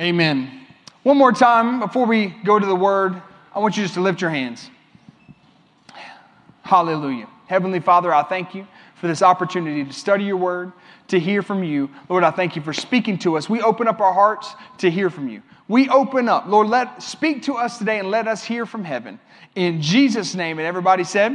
Amen. 0.00 0.66
One 1.02 1.18
more 1.18 1.30
time 1.30 1.78
before 1.78 2.06
we 2.06 2.28
go 2.42 2.58
to 2.58 2.64
the 2.64 2.74
word, 2.74 3.20
I 3.54 3.58
want 3.58 3.76
you 3.76 3.82
just 3.82 3.94
to 3.94 4.00
lift 4.00 4.22
your 4.22 4.30
hands. 4.30 4.70
Hallelujah. 6.62 7.28
Heavenly 7.48 7.80
Father, 7.80 8.14
I 8.14 8.22
thank 8.22 8.54
you 8.54 8.66
for 8.94 9.08
this 9.08 9.20
opportunity 9.20 9.84
to 9.84 9.92
study 9.92 10.24
your 10.24 10.38
word, 10.38 10.72
to 11.08 11.20
hear 11.20 11.42
from 11.42 11.62
you. 11.62 11.90
Lord, 12.08 12.24
I 12.24 12.30
thank 12.30 12.56
you 12.56 12.62
for 12.62 12.72
speaking 12.72 13.18
to 13.18 13.36
us. 13.36 13.50
We 13.50 13.60
open 13.60 13.88
up 13.88 14.00
our 14.00 14.14
hearts 14.14 14.54
to 14.78 14.90
hear 14.90 15.10
from 15.10 15.28
you. 15.28 15.42
We 15.68 15.90
open 15.90 16.30
up. 16.30 16.46
Lord, 16.46 16.68
let 16.68 17.02
speak 17.02 17.42
to 17.42 17.56
us 17.56 17.76
today 17.76 17.98
and 17.98 18.10
let 18.10 18.26
us 18.26 18.42
hear 18.42 18.64
from 18.64 18.84
heaven. 18.84 19.20
In 19.54 19.82
Jesus' 19.82 20.34
name. 20.34 20.58
And 20.58 20.66
everybody 20.66 21.04
said, 21.04 21.32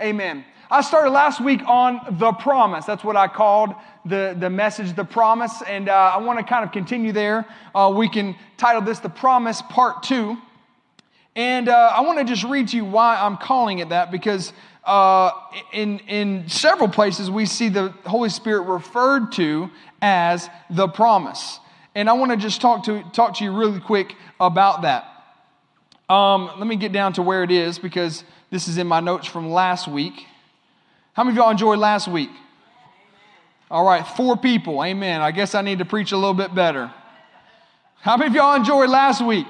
Amen. 0.00 0.44
I 0.70 0.80
started 0.80 1.10
last 1.10 1.40
week 1.40 1.60
on 1.66 2.00
the 2.18 2.32
promise. 2.32 2.84
That's 2.84 3.04
what 3.04 3.16
I 3.16 3.28
called 3.28 3.74
the, 4.04 4.36
the 4.38 4.48
message, 4.48 4.94
the 4.96 5.04
promise. 5.04 5.62
And 5.62 5.88
uh, 5.88 6.12
I 6.14 6.18
want 6.18 6.38
to 6.38 6.44
kind 6.44 6.64
of 6.64 6.72
continue 6.72 7.12
there. 7.12 7.46
Uh, 7.74 7.92
we 7.94 8.08
can 8.08 8.34
title 8.56 8.80
this 8.82 8.98
The 8.98 9.08
Promise 9.08 9.62
Part 9.62 10.02
2. 10.04 10.36
And 11.36 11.68
uh, 11.68 11.92
I 11.94 12.00
want 12.02 12.18
to 12.18 12.24
just 12.24 12.44
read 12.44 12.68
to 12.68 12.76
you 12.76 12.84
why 12.84 13.16
I'm 13.16 13.36
calling 13.36 13.80
it 13.80 13.90
that 13.90 14.10
because 14.10 14.52
uh, 14.84 15.32
in, 15.72 15.98
in 16.00 16.48
several 16.48 16.88
places 16.88 17.30
we 17.30 17.46
see 17.46 17.68
the 17.68 17.90
Holy 18.06 18.28
Spirit 18.28 18.62
referred 18.62 19.32
to 19.32 19.70
as 20.00 20.48
the 20.70 20.88
promise. 20.88 21.58
And 21.94 22.08
I 22.08 22.14
want 22.14 22.30
to 22.30 22.36
just 22.36 22.60
talk 22.60 22.84
to, 22.84 23.02
talk 23.12 23.36
to 23.38 23.44
you 23.44 23.52
really 23.52 23.80
quick 23.80 24.14
about 24.40 24.82
that. 24.82 25.10
Um, 26.08 26.50
let 26.58 26.66
me 26.66 26.76
get 26.76 26.92
down 26.92 27.14
to 27.14 27.22
where 27.22 27.42
it 27.42 27.50
is 27.50 27.78
because 27.78 28.24
this 28.50 28.68
is 28.68 28.78
in 28.78 28.86
my 28.86 29.00
notes 29.00 29.26
from 29.26 29.50
last 29.50 29.88
week. 29.88 30.26
How 31.14 31.22
many 31.22 31.36
of 31.36 31.42
y'all 31.42 31.50
enjoyed 31.50 31.78
last 31.78 32.08
week? 32.08 32.30
All 33.70 33.84
right, 33.84 34.04
four 34.04 34.36
people. 34.36 34.84
Amen. 34.84 35.20
I 35.20 35.30
guess 35.30 35.54
I 35.54 35.62
need 35.62 35.78
to 35.78 35.84
preach 35.84 36.10
a 36.10 36.16
little 36.16 36.34
bit 36.34 36.52
better. 36.54 36.92
How 38.00 38.16
many 38.16 38.30
of 38.30 38.34
y'all 38.34 38.56
enjoyed 38.56 38.90
last 38.90 39.24
week? 39.24 39.46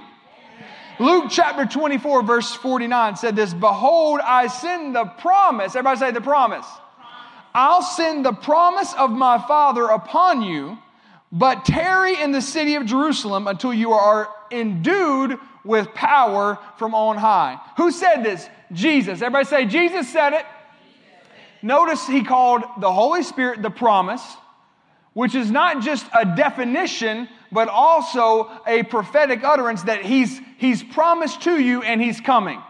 Luke 1.01 1.25
chapter 1.31 1.65
24, 1.65 2.23
verse 2.23 2.53
49 2.53 3.17
said 3.17 3.35
this 3.35 3.55
Behold, 3.55 4.21
I 4.23 4.47
send 4.47 4.95
the 4.95 5.07
promise. 5.07 5.75
Everybody 5.75 5.99
say 5.99 6.11
the 6.13 6.21
promise. 6.21 6.67
I'll 7.55 7.83
send 7.83 8.27
the 8.27 8.33
promise 8.33 8.93
of 8.95 9.11
my 9.11 9.39
Father 9.39 9.87
upon 9.87 10.43
you, 10.43 10.77
but 11.33 11.65
tarry 11.65 12.21
in 12.21 12.31
the 12.31 12.43
city 12.43 12.75
of 12.75 12.85
Jerusalem 12.85 13.49
until 13.49 13.73
you 13.73 13.93
are 13.93 14.29
endued 14.51 15.39
with 15.65 15.95
power 15.95 16.59
from 16.77 16.95
on 16.95 17.17
high. 17.17 17.59
Who 17.79 17.91
said 17.91 18.23
this? 18.23 18.49
Jesus. 18.71 19.23
Everybody 19.23 19.47
say, 19.47 19.65
Jesus 19.65 20.13
said 20.13 20.35
it. 20.35 20.45
Notice 21.65 22.07
he 22.07 22.23
called 22.23 22.63
the 22.79 22.93
Holy 22.93 23.23
Spirit 23.23 23.63
the 23.63 23.71
promise, 23.71 24.23
which 25.15 25.35
is 25.35 25.51
not 25.51 25.83
just 25.83 26.05
a 26.13 26.27
definition, 26.27 27.27
but 27.51 27.69
also 27.69 28.51
a 28.67 28.83
prophetic 28.83 29.43
utterance 29.43 29.83
that 29.85 30.03
he's, 30.05 30.43
he's 30.59 30.83
promised 30.83 31.41
to 31.45 31.59
you 31.59 31.81
and 31.81 32.03
he's 32.03 32.21
coming. 32.21 32.61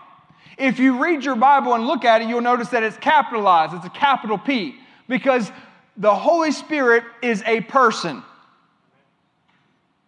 If 0.57 0.79
you 0.79 1.03
read 1.03 1.25
your 1.25 1.35
Bible 1.35 1.75
and 1.75 1.89
look 1.89 2.05
at 2.05 2.23
it, 2.23 2.29
you'll 2.29 2.41
notice 2.41 2.69
that 2.69 2.85
it's 2.85 2.97
capitalized, 2.99 3.75
it's 3.75 3.85
a 3.85 3.91
capital 3.91 4.39
P, 4.39 4.77
because 5.09 5.51
the 5.97 6.15
Holy 6.15 6.53
Spirit 6.53 7.03
is 7.21 7.43
a 7.47 7.63
person. 7.63 8.23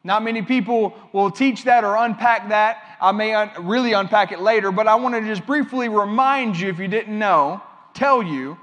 Not 0.04 0.22
many 0.22 0.42
people 0.42 0.96
will 1.12 1.32
teach 1.32 1.64
that 1.64 1.82
or 1.82 1.96
unpack 1.96 2.50
that. 2.50 2.96
I 3.00 3.10
may 3.10 3.34
un- 3.34 3.50
really 3.62 3.94
unpack 3.94 4.30
it 4.30 4.38
later, 4.38 4.70
but 4.70 4.86
I 4.86 4.94
want 4.94 5.16
to 5.16 5.22
just 5.22 5.44
briefly 5.44 5.88
remind 5.88 6.56
you, 6.56 6.68
if 6.68 6.78
you 6.78 6.86
didn't 6.86 7.18
know, 7.18 7.60
tell 7.92 8.22
you 8.22 8.56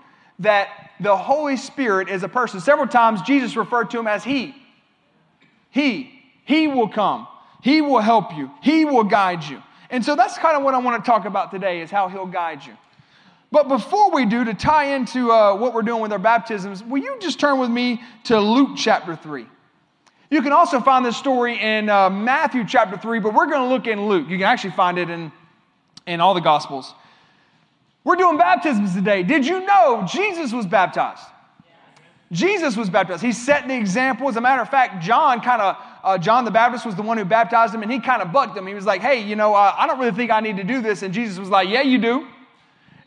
that 0.43 0.91
the 0.99 1.15
Holy 1.15 1.57
Spirit 1.57 2.09
is 2.09 2.23
a 2.23 2.29
person. 2.29 2.59
Several 2.59 2.87
times 2.87 3.21
Jesus 3.23 3.55
referred 3.55 3.89
to 3.91 3.99
him 3.99 4.07
as 4.07 4.23
He. 4.23 4.55
He. 5.71 6.11
He 6.45 6.67
will 6.67 6.87
come. 6.87 7.27
He 7.61 7.81
will 7.81 7.99
help 7.99 8.35
you. 8.35 8.51
He 8.61 8.85
will 8.85 9.03
guide 9.03 9.43
you. 9.43 9.61
And 9.89 10.03
so 10.03 10.15
that's 10.15 10.37
kind 10.37 10.55
of 10.55 10.63
what 10.63 10.73
I 10.73 10.79
want 10.79 11.03
to 11.03 11.09
talk 11.09 11.25
about 11.25 11.51
today 11.51 11.81
is 11.81 11.89
how 11.89 12.07
He'll 12.07 12.25
guide 12.25 12.65
you. 12.65 12.73
But 13.51 13.67
before 13.67 14.11
we 14.11 14.25
do, 14.25 14.43
to 14.43 14.53
tie 14.53 14.95
into 14.95 15.31
uh, 15.31 15.55
what 15.55 15.73
we're 15.73 15.83
doing 15.83 16.01
with 16.01 16.11
our 16.11 16.19
baptisms, 16.19 16.83
will 16.83 17.01
you 17.01 17.17
just 17.19 17.39
turn 17.39 17.59
with 17.59 17.69
me 17.69 18.01
to 18.23 18.39
Luke 18.39 18.71
chapter 18.75 19.15
3? 19.15 19.45
You 20.31 20.41
can 20.41 20.51
also 20.51 20.79
find 20.79 21.05
this 21.05 21.15
story 21.15 21.61
in 21.61 21.87
uh, 21.87 22.09
Matthew 22.09 22.65
chapter 22.67 22.97
3, 22.97 23.19
but 23.19 23.35
we're 23.35 23.45
going 23.45 23.61
to 23.61 23.67
look 23.67 23.85
in 23.85 24.07
Luke. 24.07 24.27
You 24.27 24.37
can 24.37 24.47
actually 24.47 24.71
find 24.71 24.97
it 24.97 25.11
in, 25.11 25.31
in 26.07 26.19
all 26.19 26.33
the 26.33 26.41
Gospels. 26.41 26.95
We're 28.03 28.15
doing 28.15 28.37
baptisms 28.37 28.93
today. 28.93 29.23
Did 29.23 29.45
you 29.45 29.65
know 29.65 30.05
Jesus 30.07 30.51
was 30.51 30.65
baptized? 30.65 31.23
Jesus 32.33 32.75
was 32.75 32.89
baptized. 32.89 33.23
He 33.23 33.31
set 33.31 33.67
the 33.67 33.75
example. 33.75 34.27
As 34.27 34.35
a 34.35 34.41
matter 34.41 34.61
of 34.61 34.69
fact, 34.69 35.03
John 35.03 35.39
kind 35.39 35.61
of, 35.61 35.77
uh, 36.03 36.17
John 36.17 36.45
the 36.45 36.51
Baptist 36.51 36.85
was 36.85 36.95
the 36.95 37.03
one 37.03 37.17
who 37.17 37.25
baptized 37.25 37.75
him, 37.75 37.83
and 37.83 37.91
he 37.91 37.99
kind 37.99 38.21
of 38.21 38.31
bucked 38.31 38.57
him. 38.57 38.65
He 38.65 38.73
was 38.73 38.85
like, 38.85 39.01
hey, 39.01 39.21
you 39.21 39.35
know, 39.35 39.53
uh, 39.53 39.75
I 39.77 39.85
don't 39.85 39.99
really 39.99 40.15
think 40.15 40.31
I 40.31 40.39
need 40.39 40.57
to 40.57 40.63
do 40.63 40.81
this. 40.81 41.03
And 41.03 41.13
Jesus 41.13 41.37
was 41.37 41.49
like, 41.49 41.69
yeah, 41.69 41.81
you 41.81 41.99
do. 41.99 42.27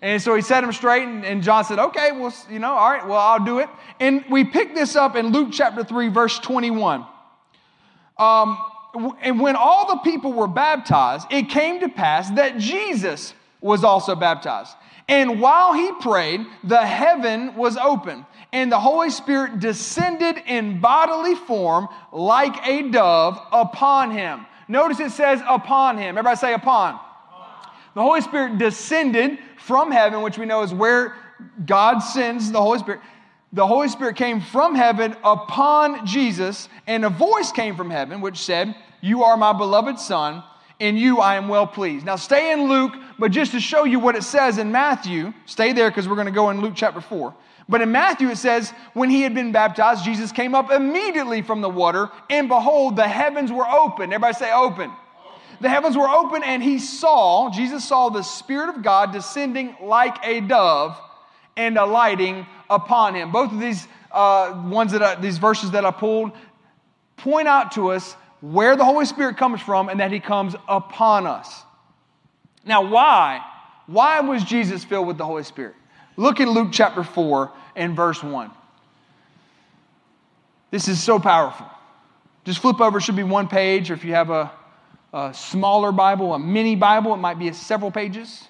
And 0.00 0.22
so 0.22 0.34
he 0.34 0.42
set 0.42 0.62
him 0.62 0.72
straight, 0.72 1.02
and, 1.02 1.24
and 1.24 1.42
John 1.42 1.64
said, 1.64 1.78
okay, 1.78 2.12
well, 2.12 2.32
you 2.48 2.60
know, 2.60 2.72
all 2.72 2.90
right, 2.90 3.04
well, 3.06 3.18
I'll 3.18 3.44
do 3.44 3.58
it. 3.58 3.68
And 3.98 4.24
we 4.30 4.44
pick 4.44 4.74
this 4.74 4.94
up 4.94 5.16
in 5.16 5.28
Luke 5.28 5.48
chapter 5.52 5.82
3, 5.82 6.08
verse 6.08 6.38
21. 6.38 7.04
Um, 8.18 8.58
and 9.20 9.40
when 9.40 9.56
all 9.56 9.88
the 9.88 10.00
people 10.10 10.32
were 10.32 10.46
baptized, 10.46 11.26
it 11.30 11.48
came 11.48 11.80
to 11.80 11.88
pass 11.88 12.30
that 12.30 12.58
Jesus 12.58 13.34
was 13.60 13.82
also 13.82 14.14
baptized. 14.14 14.74
And 15.08 15.40
while 15.40 15.72
he 15.72 15.92
prayed, 16.00 16.40
the 16.64 16.84
heaven 16.84 17.54
was 17.54 17.76
open, 17.76 18.26
and 18.52 18.72
the 18.72 18.80
Holy 18.80 19.10
Spirit 19.10 19.60
descended 19.60 20.36
in 20.46 20.80
bodily 20.80 21.36
form 21.36 21.88
like 22.12 22.66
a 22.66 22.90
dove 22.90 23.40
upon 23.52 24.10
him. 24.10 24.46
Notice 24.66 24.98
it 24.98 25.12
says 25.12 25.40
upon 25.46 25.96
him. 25.96 26.18
Everybody 26.18 26.36
say 26.36 26.54
upon. 26.54 26.98
The 27.94 28.02
Holy 28.02 28.20
Spirit 28.20 28.58
descended 28.58 29.38
from 29.58 29.92
heaven, 29.92 30.22
which 30.22 30.38
we 30.38 30.44
know 30.44 30.62
is 30.62 30.74
where 30.74 31.14
God 31.64 32.00
sends 32.00 32.50
the 32.50 32.60
Holy 32.60 32.78
Spirit 32.78 33.00
the 33.52 33.66
Holy 33.66 33.88
Spirit 33.88 34.16
came 34.16 34.40
from 34.40 34.74
heaven 34.74 35.16
upon 35.24 36.04
Jesus, 36.06 36.68
and 36.86 37.04
a 37.04 37.08
voice 37.08 37.52
came 37.52 37.74
from 37.74 37.90
heaven 37.90 38.20
which 38.20 38.38
said, 38.38 38.74
You 39.00 39.24
are 39.24 39.36
my 39.36 39.52
beloved 39.52 39.98
Son, 39.98 40.42
in 40.78 40.96
you 40.96 41.20
I 41.20 41.36
am 41.36 41.48
well 41.48 41.66
pleased. 41.66 42.04
Now 42.04 42.16
stay 42.16 42.52
in 42.52 42.68
Luke, 42.68 42.92
but 43.18 43.30
just 43.30 43.52
to 43.52 43.60
show 43.60 43.84
you 43.84 43.98
what 43.98 44.16
it 44.16 44.22
says 44.22 44.58
in 44.58 44.72
Matthew, 44.72 45.32
stay 45.46 45.72
there 45.72 45.90
because 45.90 46.08
we're 46.08 46.16
going 46.16 46.26
to 46.26 46.32
go 46.32 46.50
in 46.50 46.60
Luke 46.60 46.74
chapter 46.76 47.00
4. 47.00 47.34
But 47.68 47.80
in 47.80 47.90
Matthew 47.90 48.28
it 48.28 48.36
says, 48.36 48.70
When 48.94 49.10
he 49.10 49.22
had 49.22 49.34
been 49.34 49.52
baptized, 49.52 50.04
Jesus 50.04 50.32
came 50.32 50.54
up 50.54 50.70
immediately 50.70 51.42
from 51.42 51.60
the 51.60 51.68
water, 51.68 52.10
and 52.30 52.48
behold, 52.48 52.96
the 52.96 53.08
heavens 53.08 53.50
were 53.50 53.66
open. 53.66 54.12
Everybody 54.12 54.34
say, 54.34 54.52
Open. 54.52 54.92
The 55.60 55.70
heavens 55.70 55.96
were 55.96 56.08
open, 56.08 56.42
and 56.42 56.62
he 56.62 56.78
saw, 56.78 57.50
Jesus 57.50 57.82
saw 57.82 58.10
the 58.10 58.22
Spirit 58.22 58.76
of 58.76 58.82
God 58.82 59.12
descending 59.12 59.74
like 59.80 60.16
a 60.22 60.40
dove 60.40 61.00
and 61.56 61.78
alighting 61.78 62.46
upon 62.68 63.14
him. 63.14 63.32
Both 63.32 63.52
of 63.52 63.58
these 63.58 63.88
uh, 64.12 64.62
ones 64.66 64.92
that 64.92 65.02
I, 65.02 65.14
these 65.14 65.38
verses 65.38 65.70
that 65.70 65.84
I 65.84 65.90
pulled 65.90 66.32
point 67.16 67.48
out 67.48 67.72
to 67.72 67.92
us 67.92 68.14
where 68.42 68.76
the 68.76 68.84
Holy 68.84 69.06
Spirit 69.06 69.38
comes 69.38 69.62
from 69.62 69.88
and 69.88 70.00
that 70.00 70.12
he 70.12 70.20
comes 70.20 70.54
upon 70.68 71.26
us. 71.26 71.62
Now, 72.66 72.82
why? 72.82 73.40
Why 73.86 74.20
was 74.20 74.42
Jesus 74.42 74.84
filled 74.84 75.06
with 75.06 75.16
the 75.16 75.24
Holy 75.24 75.44
Spirit? 75.44 75.76
Look 76.16 76.40
in 76.40 76.50
Luke 76.50 76.68
chapter 76.72 77.04
4 77.04 77.52
and 77.76 77.94
verse 77.94 78.22
1. 78.22 78.50
This 80.72 80.88
is 80.88 81.02
so 81.02 81.18
powerful. 81.18 81.66
Just 82.44 82.58
flip 82.58 82.80
over, 82.80 83.00
should 83.00 83.16
be 83.16 83.22
one 83.22 83.48
page, 83.48 83.90
or 83.90 83.94
if 83.94 84.04
you 84.04 84.12
have 84.14 84.30
a, 84.30 84.50
a 85.12 85.32
smaller 85.32 85.92
Bible, 85.92 86.34
a 86.34 86.38
mini 86.38 86.74
Bible, 86.74 87.14
it 87.14 87.18
might 87.18 87.38
be 87.38 87.52
several 87.52 87.90
pages. 87.90 88.48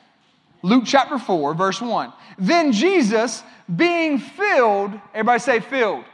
Luke 0.62 0.84
chapter 0.86 1.18
4, 1.18 1.54
verse 1.54 1.80
1. 1.80 2.12
Then 2.38 2.72
Jesus, 2.72 3.42
being 3.74 4.18
filled, 4.18 4.98
everybody 5.12 5.40
say 5.40 5.60
filled, 5.60 6.04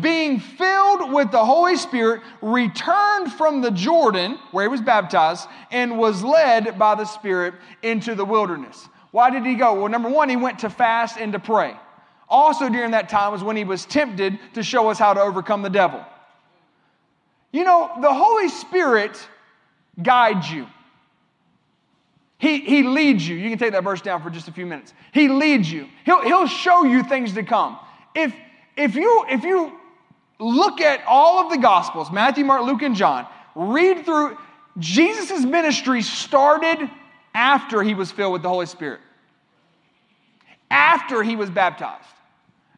being 0.00 0.40
filled 0.40 1.12
with 1.12 1.30
the 1.30 1.44
Holy 1.44 1.76
Spirit, 1.76 2.22
returned 2.42 3.32
from 3.32 3.60
the 3.60 3.70
Jordan, 3.70 4.38
where 4.52 4.64
he 4.64 4.68
was 4.68 4.80
baptized, 4.80 5.48
and 5.70 5.98
was 5.98 6.22
led 6.22 6.78
by 6.78 6.94
the 6.94 7.04
Spirit 7.04 7.54
into 7.82 8.14
the 8.14 8.24
wilderness. 8.24 8.88
Why 9.10 9.30
did 9.30 9.46
he 9.46 9.54
go? 9.54 9.74
Well, 9.74 9.88
number 9.88 10.08
one, 10.08 10.28
he 10.28 10.36
went 10.36 10.60
to 10.60 10.70
fast 10.70 11.16
and 11.18 11.32
to 11.32 11.38
pray. 11.38 11.74
Also, 12.28 12.68
during 12.68 12.90
that 12.90 13.08
time 13.08 13.32
was 13.32 13.42
when 13.42 13.56
he 13.56 13.64
was 13.64 13.86
tempted 13.86 14.38
to 14.54 14.62
show 14.62 14.90
us 14.90 14.98
how 14.98 15.14
to 15.14 15.20
overcome 15.20 15.62
the 15.62 15.70
devil. 15.70 16.04
You 17.52 17.64
know, 17.64 17.90
the 18.00 18.12
Holy 18.12 18.48
Spirit 18.48 19.18
guides 20.02 20.50
you. 20.50 20.66
He, 22.38 22.60
he 22.60 22.82
leads 22.82 23.26
you. 23.26 23.36
You 23.36 23.48
can 23.48 23.58
take 23.58 23.72
that 23.72 23.84
verse 23.84 24.02
down 24.02 24.22
for 24.22 24.28
just 24.28 24.48
a 24.48 24.52
few 24.52 24.66
minutes. 24.66 24.92
He 25.12 25.28
leads 25.28 25.70
you. 25.70 25.88
He'll, 26.04 26.22
he'll 26.22 26.46
show 26.46 26.84
you 26.84 27.02
things 27.02 27.32
to 27.34 27.42
come. 27.42 27.78
If, 28.14 28.34
if, 28.76 28.94
you, 28.94 29.24
if 29.30 29.42
you 29.42 29.72
look 30.38 30.80
at 30.80 31.02
all 31.06 31.44
of 31.44 31.50
the 31.50 31.58
Gospels 31.58 32.10
Matthew, 32.10 32.44
Mark, 32.44 32.64
Luke, 32.64 32.82
and 32.82 32.94
John 32.94 33.26
read 33.54 34.04
through, 34.04 34.36
Jesus' 34.78 35.44
ministry 35.44 36.02
started 36.02 36.90
after 37.34 37.82
he 37.82 37.94
was 37.94 38.12
filled 38.12 38.32
with 38.32 38.42
the 38.42 38.48
Holy 38.48 38.66
Spirit, 38.66 39.00
after 40.70 41.22
he 41.22 41.36
was 41.36 41.50
baptized. 41.50 42.08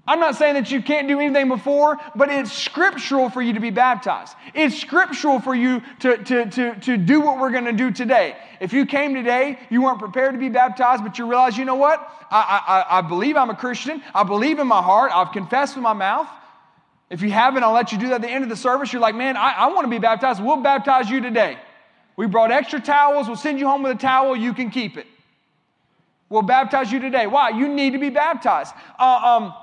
I'm 0.09 0.21
not 0.21 0.37
saying 0.37 0.55
that 0.55 0.71
you 0.71 0.81
can't 0.81 1.07
do 1.07 1.21
anything 1.21 1.49
before, 1.49 1.99
but 2.17 2.31
it's 2.31 2.51
scriptural 2.51 3.29
for 3.29 3.43
you 3.43 3.53
to 3.53 3.61
be 3.61 3.69
baptized. 3.69 4.35
It's 4.55 4.81
scriptural 4.81 5.39
for 5.39 5.55
you 5.55 5.83
to, 6.01 6.17
to, 6.17 6.47
to, 6.47 6.75
to 6.81 6.97
do 6.97 7.21
what 7.21 7.39
we're 7.39 7.51
going 7.51 7.67
to 7.67 7.75
do 7.75 7.91
today. 7.91 8.35
If 8.59 8.73
you 8.73 8.87
came 8.87 9.15
today, 9.15 9.59
you 9.69 9.83
weren't 9.83 9.99
prepared 9.99 10.33
to 10.33 10.39
be 10.39 10.49
baptized, 10.49 11.03
but 11.05 11.19
you 11.19 11.29
realize, 11.29 11.59
you 11.59 11.67
know 11.67 11.75
what? 11.75 12.01
I, 12.31 12.87
I, 12.89 12.99
I 12.99 13.01
believe 13.03 13.37
I'm 13.37 13.51
a 13.51 13.55
Christian. 13.55 14.03
I 14.15 14.23
believe 14.23 14.59
in 14.59 14.67
my 14.67 14.81
heart. 14.81 15.13
I've 15.15 15.31
confessed 15.31 15.77
with 15.77 15.83
my 15.83 15.93
mouth. 15.93 16.29
If 17.11 17.23
you 17.23 17.31
haven't, 17.31 17.63
I'll 17.63 17.73
let 17.73 17.93
you 17.93 17.99
do 17.99 18.09
that 18.09 18.17
at 18.17 18.23
the 18.23 18.31
end 18.31 18.45
of 18.45 18.51
the 18.51 18.57
service. 18.57 18.93
You're 18.93 19.01
like, 19.01 19.15
man, 19.15 19.37
I, 19.37 19.53
I 19.53 19.67
want 19.69 19.85
to 19.85 19.91
be 19.91 19.99
baptized. 19.99 20.43
We'll 20.43 20.59
baptize 20.59 21.09
you 21.09 21.21
today. 21.21 21.59
We 22.17 22.27
brought 22.27 22.51
extra 22.51 22.81
towels. 22.81 23.29
We'll 23.29 23.37
send 23.37 23.59
you 23.59 23.67
home 23.67 23.83
with 23.83 23.93
a 23.93 24.01
towel. 24.01 24.37
You 24.37 24.53
can 24.53 24.71
keep 24.71 24.97
it. 24.99 25.07
We'll 26.29 26.43
baptize 26.43 26.93
you 26.93 26.99
today. 26.99 27.27
Why? 27.27 27.51
You 27.51 27.69
need 27.69 27.95
to 27.95 27.99
be 27.99 28.11
baptized. 28.11 28.75
Uh, 28.99 29.05
um, 29.05 29.55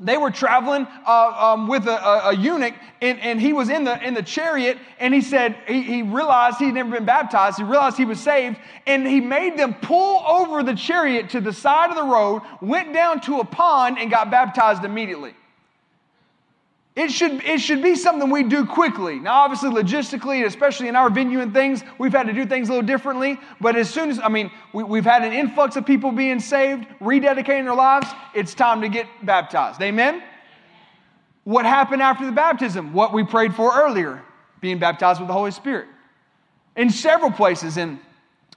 they 0.00 0.16
were 0.16 0.30
traveling 0.30 0.86
uh, 1.06 1.52
um, 1.52 1.68
with 1.68 1.86
a, 1.86 1.92
a, 1.92 2.30
a 2.30 2.36
eunuch, 2.36 2.74
and, 3.00 3.20
and, 3.20 3.40
he 3.40 3.52
was 3.52 3.68
in 3.68 3.84
the, 3.84 4.02
in 4.06 4.14
the 4.14 4.22
chariot, 4.22 4.78
and 4.98 5.12
he 5.12 5.20
said, 5.20 5.56
he, 5.66 5.82
he 5.82 6.02
realized 6.02 6.58
he'd 6.58 6.72
never 6.72 6.90
been 6.90 7.04
baptized. 7.04 7.58
He 7.58 7.64
realized 7.64 7.96
he 7.96 8.06
was 8.06 8.20
saved, 8.20 8.56
and 8.86 9.06
he 9.06 9.20
made 9.20 9.58
them 9.58 9.74
pull 9.74 10.22
over 10.26 10.62
the 10.62 10.74
chariot 10.74 11.30
to 11.30 11.40
the 11.40 11.52
side 11.52 11.90
of 11.90 11.96
the 11.96 12.02
road, 12.02 12.42
went 12.62 12.92
down 12.94 13.20
to 13.22 13.40
a 13.40 13.44
pond, 13.44 13.98
and 13.98 14.10
got 14.10 14.30
baptized 14.30 14.84
immediately. 14.84 15.34
It 16.96 17.12
should, 17.12 17.44
it 17.44 17.60
should 17.60 17.82
be 17.82 17.94
something 17.94 18.30
we 18.30 18.42
do 18.42 18.66
quickly. 18.66 19.20
Now, 19.20 19.42
obviously, 19.42 19.70
logistically, 19.70 20.44
especially 20.44 20.88
in 20.88 20.96
our 20.96 21.08
venue 21.08 21.40
and 21.40 21.54
things, 21.54 21.84
we've 21.98 22.12
had 22.12 22.26
to 22.26 22.32
do 22.32 22.44
things 22.44 22.68
a 22.68 22.72
little 22.72 22.86
differently. 22.86 23.38
But 23.60 23.76
as 23.76 23.88
soon 23.88 24.10
as, 24.10 24.18
I 24.18 24.28
mean, 24.28 24.50
we, 24.72 24.98
have 24.98 25.04
had 25.04 25.22
an 25.22 25.32
influx 25.32 25.76
of 25.76 25.86
people 25.86 26.10
being 26.10 26.40
saved, 26.40 26.86
rededicating 27.00 27.64
their 27.64 27.74
lives, 27.74 28.08
it's 28.34 28.54
time 28.54 28.80
to 28.80 28.88
get 28.88 29.06
baptized. 29.22 29.80
Amen? 29.80 30.22
What 31.44 31.64
happened 31.64 32.02
after 32.02 32.26
the 32.26 32.32
baptism? 32.32 32.92
What 32.92 33.12
we 33.12 33.24
prayed 33.24 33.54
for 33.54 33.72
earlier, 33.72 34.22
being 34.60 34.80
baptized 34.80 35.20
with 35.20 35.28
the 35.28 35.32
Holy 35.34 35.52
Spirit. 35.52 35.86
In 36.74 36.90
several 36.90 37.30
places 37.30 37.76
in, 37.76 38.00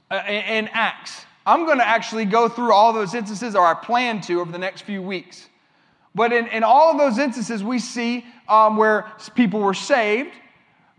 uh, 0.10 0.22
in 0.28 0.70
Acts. 0.74 1.26
I'm 1.46 1.66
going 1.66 1.78
to 1.78 1.88
actually 1.88 2.26
go 2.26 2.50
through 2.50 2.74
all 2.74 2.94
those 2.94 3.14
instances, 3.14 3.56
or 3.56 3.66
I 3.66 3.74
plan 3.74 4.22
to, 4.22 4.40
over 4.40 4.52
the 4.52 4.58
next 4.58 4.82
few 4.82 5.02
weeks. 5.02 5.50
But 6.16 6.32
in, 6.32 6.48
in 6.48 6.64
all 6.64 6.92
of 6.92 6.98
those 6.98 7.18
instances, 7.18 7.64
we 7.64 7.80
see 7.80 8.26
um, 8.48 8.78
where 8.78 9.12
people 9.36 9.60
were 9.60 9.74
saved. 9.74 10.32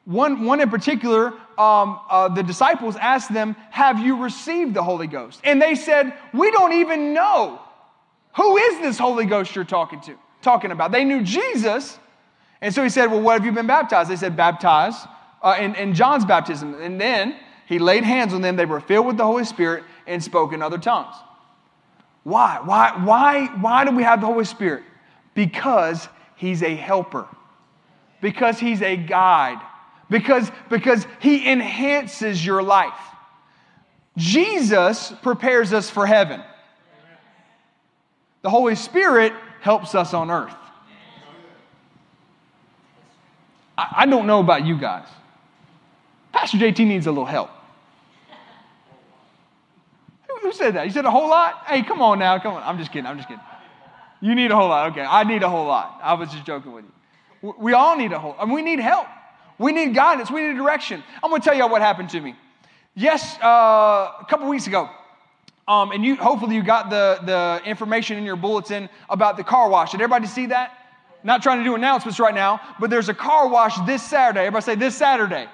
One, 0.05 0.45
one 0.45 0.61
in 0.61 0.69
particular, 0.69 1.29
um, 1.57 2.01
uh, 2.11 2.29
the 2.29 2.43
disciples 2.43 2.97
asked 2.97 3.33
them, 3.33 3.57
Have 3.71 4.01
you 4.01 4.23
received 4.23 4.75
the 4.75 4.83
Holy 4.83 5.07
Ghost? 5.07 5.41
And 5.45 5.63
they 5.63 5.75
said, 5.75 6.13
We 6.33 6.51
don't 6.51 6.73
even 6.73 7.15
know. 7.15 7.61
Who 8.37 8.57
is 8.57 8.81
this 8.81 8.99
Holy 8.99 9.25
Ghost 9.25 9.55
you're 9.55 9.65
talking 9.65 10.01
to? 10.03 10.15
Talking 10.43 10.73
about. 10.73 10.91
They 10.93 11.05
knew 11.05 11.23
Jesus. 11.23 11.99
And 12.61 12.75
so 12.75 12.83
he 12.83 12.89
said, 12.89 13.07
Well, 13.07 13.21
what 13.21 13.35
have 13.35 13.47
you 13.47 13.53
been 13.53 13.67
baptized? 13.67 14.11
They 14.11 14.17
said, 14.17 14.37
Baptized 14.37 15.07
uh, 15.43 15.57
in, 15.61 15.75
in 15.77 15.95
John's 15.95 16.25
baptism. 16.25 16.75
And 16.83 17.01
then 17.01 17.37
he 17.67 17.79
laid 17.79 18.05
hands 18.05 18.35
on 18.35 18.43
them. 18.43 18.57
They 18.57 18.67
were 18.67 18.81
filled 18.81 19.07
with 19.07 19.17
the 19.17 19.25
Holy 19.25 19.45
Spirit 19.45 19.85
and 20.07 20.23
spoke 20.23 20.53
in 20.53 20.61
other 20.61 20.79
tongues. 20.79 21.15
Why? 22.25 22.61
Why, 22.65 23.05
why, 23.05 23.47
why 23.61 23.85
do 23.85 23.93
we 23.93 24.03
have 24.03 24.21
the 24.21 24.27
Holy 24.27 24.45
Spirit? 24.45 24.83
Because 25.35 26.09
he's 26.37 26.63
a 26.63 26.75
helper, 26.75 27.27
because 28.21 28.59
he's 28.59 28.83
a 28.83 28.97
guide, 28.97 29.61
because, 30.09 30.51
because 30.71 31.07
he 31.21 31.51
enhances 31.51 32.45
your 32.45 32.63
life. 32.63 32.99
Jesus 34.17 35.13
prepares 35.23 35.73
us 35.73 35.91
for 35.91 36.07
heaven. 36.07 36.43
The 38.43 38.51
Holy 38.51 38.75
Spirit 38.75 39.33
helps 39.61 39.95
us 39.95 40.15
on 40.15 40.31
earth. 40.31 40.55
I, 43.77 43.95
I 43.99 44.07
don't 44.07 44.27
know 44.27 44.41
about 44.41 44.65
you 44.65 44.79
guys. 44.79 45.09
Pastor 46.33 46.59
JT 46.59 46.87
needs 46.87 47.07
a 47.07 47.11
little 47.11 47.25
help. 47.25 47.51
Who, 50.43 50.53
said 50.53 50.75
that? 50.75 50.85
You 50.85 50.93
said 50.93 51.07
a 51.07 51.11
whole 51.11 51.31
lot? 51.31 51.65
Hey, 51.67 51.83
come 51.83 52.03
on 52.03 52.19
now. 52.19 52.39
Come 52.39 52.55
on. 52.55 52.63
I'm 52.63 52.77
just 52.77 52.93
kidding. 52.93 53.07
I'm 53.07 53.17
just 53.17 53.29
kidding. 53.29 53.43
You 54.25 54.35
need 54.35 54.51
a 54.51 54.57
whole 54.57 54.71
lot. 54.71 54.93
Okay, 54.93 55.03
I 55.03 55.23
need 55.25 55.43
a 55.43 55.51
whole 55.51 55.67
lot. 55.67 56.01
I 56.03 56.15
was 56.15 56.31
just 56.33 56.47
joking 56.47 56.73
with 56.73 56.87
you. 57.43 57.55
We 57.59 57.75
all 57.75 57.95
need 57.95 58.11
a 58.13 58.19
whole, 58.19 58.35
I 58.39 58.47
mean, 58.47 58.55
we 58.55 58.63
need 58.63 58.79
help. 58.79 59.07
We 59.59 59.71
need 59.71 59.95
guidance. 59.95 60.31
We 60.31 60.49
need 60.49 60.57
direction. 60.57 61.05
I'm 61.23 61.29
going 61.29 61.43
to 61.43 61.45
tell 61.47 61.55
you 61.55 61.69
what 61.69 61.83
happened 61.83 62.09
to 62.09 62.21
me. 62.23 62.35
Yes, 62.95 63.37
uh, 63.43 63.47
a 63.47 64.27
couple 64.27 64.49
weeks 64.49 64.67
ago, 64.67 64.89
um, 65.69 65.93
and 65.93 66.03
you 66.03 66.17
hopefully 66.17 66.57
you 66.57 66.63
got 66.63 66.89
the, 66.89 67.19
the 67.27 67.69
information 67.69 68.17
in 68.17 68.25
your 68.25 68.37
bulletin 68.37 68.89
about 69.11 69.37
the 69.37 69.45
car 69.45 69.69
wash. 69.69 69.91
Did 69.91 70.01
everybody 70.01 70.27
see 70.27 70.47
that? 70.47 70.73
Not 71.23 71.43
trying 71.43 71.59
to 71.59 71.65
do 71.65 71.75
announcements 71.75 72.19
right 72.19 72.35
now, 72.35 72.63
but 72.81 72.89
there's 72.89 73.11
a 73.11 73.15
car 73.15 73.47
wash 73.49 73.79
this 73.85 74.03
Saturday. 74.03 74.47
Everybody 74.47 74.65
say 74.65 74.75
this 74.75 74.97
Saturday. 74.97 75.49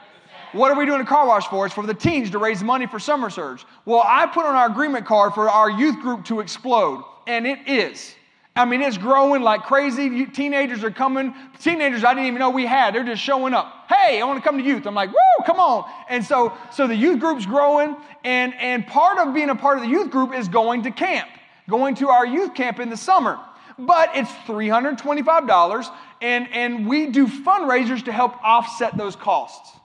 What 0.53 0.71
are 0.71 0.79
we 0.79 0.87
doing 0.87 1.01
a 1.01 1.05
car 1.05 1.27
wash 1.27 1.49
for? 1.49 1.67
It's 1.67 1.75
for 1.75 1.85
the 1.85 1.95
teens 1.95 2.31
to 2.31 2.39
raise 2.39 2.63
money 2.63 2.87
for 2.87 3.01
Summer 3.01 3.31
Surge. 3.31 3.65
Well, 3.85 4.05
I 4.07 4.27
put 4.27 4.47
on 4.47 4.55
our 4.55 4.71
agreement 4.71 5.07
card 5.07 5.35
for 5.35 5.51
our 5.51 5.69
youth 5.69 6.01
group 6.01 6.25
to 6.27 6.39
explode, 6.39 7.03
and 7.27 7.49
it 7.49 7.67
is. 7.67 8.15
I 8.57 8.65
mean, 8.65 8.83
it's 8.83 8.99
growing 8.99 9.43
like 9.43 9.63
crazy. 9.63 10.27
Teenagers 10.27 10.83
are 10.83 10.91
coming. 10.91 11.35
Teenagers 11.61 12.03
I 12.05 12.15
didn't 12.15 12.27
even 12.27 12.41
know 12.41 12.51
we 12.51 12.67
had. 12.67 12.95
They're 12.95 13.05
just 13.05 13.23
showing 13.23 13.55
up. 13.55 13.87
Hey, 13.89 14.21
I 14.21 14.25
want 14.25 14.43
to 14.43 14.49
come 14.49 14.59
to 14.59 14.65
youth. 14.65 14.87
I'm 14.87 14.95
like, 14.95 15.11
woo, 15.11 15.45
come 15.47 15.61
on. 15.61 15.89
And 16.09 16.25
so, 16.25 16.53
so 16.73 16.87
the 16.87 16.97
youth 16.97 17.21
group's 17.21 17.47
growing, 17.47 17.97
and, 18.25 18.55
and 18.55 18.87
part 18.87 19.19
of 19.19 19.35
being 19.35 19.51
a 19.51 19.55
part 19.55 19.79
of 19.79 19.85
the 19.85 19.89
youth 19.89 20.11
group 20.11 20.35
is 20.35 20.49
going 20.49 20.83
to 20.83 20.91
camp, 20.91 21.29
going 21.69 21.95
to 21.97 22.09
our 22.09 22.27
youth 22.27 22.55
camp 22.55 22.81
in 22.81 22.91
the 22.91 22.97
summer. 22.97 23.39
But 23.79 24.11
it's 24.15 24.31
$325, 24.47 25.95
and, 26.21 26.49
and 26.53 26.87
we 26.87 27.07
do 27.07 27.29
fundraisers 27.29 28.05
to 28.05 28.13
help 28.13 28.35
offset 28.45 28.97
those 28.97 29.17
costs. 29.17 29.77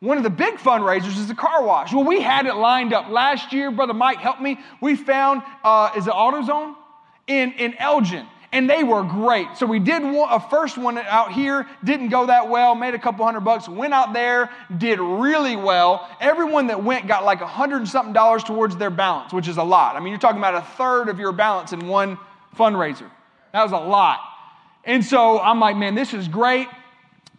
One 0.00 0.18
of 0.18 0.22
the 0.22 0.30
big 0.30 0.54
fundraisers 0.54 1.18
is 1.18 1.28
the 1.28 1.34
car 1.34 1.64
wash. 1.64 1.92
Well, 1.92 2.04
we 2.04 2.20
had 2.20 2.46
it 2.46 2.54
lined 2.54 2.92
up 2.92 3.08
last 3.08 3.52
year. 3.52 3.70
Brother 3.70 3.94
Mike 3.94 4.18
helped 4.18 4.40
me. 4.40 4.58
We 4.80 4.96
found, 4.96 5.42
uh, 5.62 5.90
is 5.96 6.06
it 6.06 6.12
AutoZone? 6.12 6.76
In, 7.26 7.52
in 7.52 7.74
Elgin, 7.78 8.26
and 8.52 8.68
they 8.68 8.84
were 8.84 9.02
great. 9.02 9.48
So 9.56 9.66
we 9.66 9.78
did 9.78 10.02
a 10.02 10.40
first 10.48 10.78
one 10.78 10.98
out 10.98 11.32
here, 11.32 11.66
didn't 11.82 12.08
go 12.10 12.26
that 12.26 12.48
well, 12.48 12.74
made 12.74 12.94
a 12.94 12.98
couple 12.98 13.24
hundred 13.24 13.40
bucks, 13.40 13.68
went 13.68 13.92
out 13.92 14.12
there, 14.12 14.50
did 14.76 15.00
really 15.00 15.56
well. 15.56 16.08
Everyone 16.20 16.68
that 16.68 16.82
went 16.82 17.08
got 17.08 17.24
like 17.24 17.40
a 17.40 17.46
hundred 17.46 17.78
and 17.78 17.88
something 17.88 18.12
dollars 18.12 18.44
towards 18.44 18.76
their 18.76 18.90
balance, 18.90 19.32
which 19.32 19.48
is 19.48 19.56
a 19.56 19.62
lot. 19.62 19.96
I 19.96 20.00
mean, 20.00 20.10
you're 20.10 20.20
talking 20.20 20.38
about 20.38 20.54
a 20.54 20.66
third 20.76 21.08
of 21.08 21.18
your 21.18 21.32
balance 21.32 21.72
in 21.72 21.88
one 21.88 22.18
fundraiser. 22.56 23.10
That 23.52 23.62
was 23.62 23.72
a 23.72 23.76
lot. 23.76 24.20
And 24.84 25.04
so 25.04 25.40
I'm 25.40 25.60
like, 25.60 25.76
man, 25.76 25.94
this 25.94 26.14
is 26.14 26.28
great. 26.28 26.68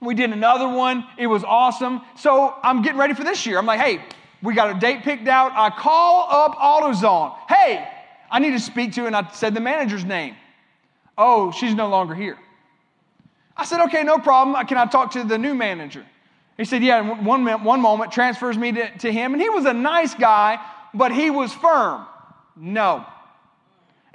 We 0.02 0.16
did 0.16 0.32
another 0.32 0.68
one. 0.68 1.06
It 1.18 1.28
was 1.28 1.44
awesome. 1.44 2.02
So 2.18 2.54
I'm 2.62 2.82
getting 2.82 3.00
ready 3.00 3.14
for 3.14 3.24
this 3.24 3.46
year. 3.46 3.58
I'm 3.58 3.66
like, 3.66 3.80
hey, 3.80 4.04
we 4.42 4.54
got 4.54 4.76
a 4.76 4.80
date 4.80 5.02
picked 5.04 5.28
out. 5.28 5.52
I 5.54 5.70
call 5.70 6.28
up 6.30 6.56
AutoZone. 6.56 7.36
Hey, 7.48 7.88
I 8.30 8.40
need 8.40 8.52
to 8.52 8.60
speak 8.60 8.94
to, 8.94 9.06
and 9.06 9.16
I 9.16 9.30
said 9.32 9.54
the 9.54 9.62
manager's 9.62 10.06
name. 10.06 10.36
Oh, 11.18 11.52
she's 11.52 11.74
no 11.74 11.88
longer 11.88 12.16
here. 12.16 12.38
I 13.58 13.66
said, 13.66 13.82
okay, 13.86 14.04
no 14.04 14.18
problem. 14.18 14.56
Uh, 14.56 14.64
can 14.66 14.78
I 14.78 14.86
talk 14.86 15.12
to 15.12 15.24
the 15.24 15.38
new 15.38 15.54
manager? 15.54 16.06
He 16.58 16.66
said, 16.66 16.84
yeah, 16.84 17.02
one, 17.02 17.46
one 17.64 17.82
moment, 17.82 18.12
transfers 18.12 18.58
me 18.58 18.72
to, 18.74 18.98
to 19.00 19.12
him. 19.12 19.34
And 19.34 19.42
he 19.42 19.50
was 19.50 19.66
a 19.66 19.74
nice 19.74 20.14
guy, 20.14 20.60
but 20.94 21.14
he 21.14 21.30
was 21.30 21.54
firm. 21.54 22.06
No. 22.56 23.06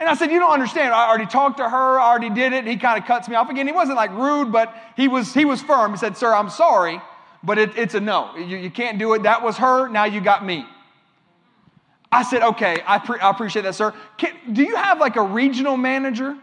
And 0.01 0.09
I 0.09 0.15
said, 0.15 0.33
You 0.33 0.39
don't 0.39 0.53
understand. 0.53 0.95
I 0.95 1.07
already 1.07 1.27
talked 1.27 1.59
to 1.59 1.69
her, 1.69 2.01
I 2.01 2.09
already 2.09 2.31
did 2.31 2.55
it. 2.55 2.67
He 2.67 2.77
kind 2.77 2.99
of 2.99 3.07
cuts 3.07 3.29
me 3.29 3.37
off 3.37 3.51
again. 3.51 3.67
He 3.67 3.73
wasn't 3.73 3.97
like 3.97 4.11
rude, 4.13 4.51
but 4.51 4.75
he 4.97 5.09
was, 5.09 5.35
he 5.35 5.45
was 5.45 5.61
firm. 5.61 5.93
He 5.93 5.99
said, 5.99 6.17
Sir, 6.17 6.35
I'm 6.35 6.49
sorry, 6.49 7.01
but 7.43 7.59
it, 7.59 7.77
it's 7.77 7.95
a 7.95 8.01
no. 8.01 8.35
You, 8.35 8.57
you 8.57 8.71
can't 8.71 8.99
do 8.99 9.13
it. 9.13 9.25
That 9.25 9.43
was 9.43 9.59
her. 9.59 9.89
Now 9.89 10.05
you 10.05 10.23
got 10.23 10.45
me. 10.45 10.65
I 12.13 12.23
said, 12.25 12.43
okay, 12.43 12.83
I, 12.87 12.99
pre- 12.99 13.21
I 13.21 13.31
appreciate 13.31 13.63
that, 13.63 13.75
sir. 13.75 13.95
Can, 14.19 14.33
do 14.53 14.63
you 14.63 14.77
have 14.77 14.99
like 14.99 15.17
a 15.17 15.23
regional 15.23 15.77
manager? 15.77 16.37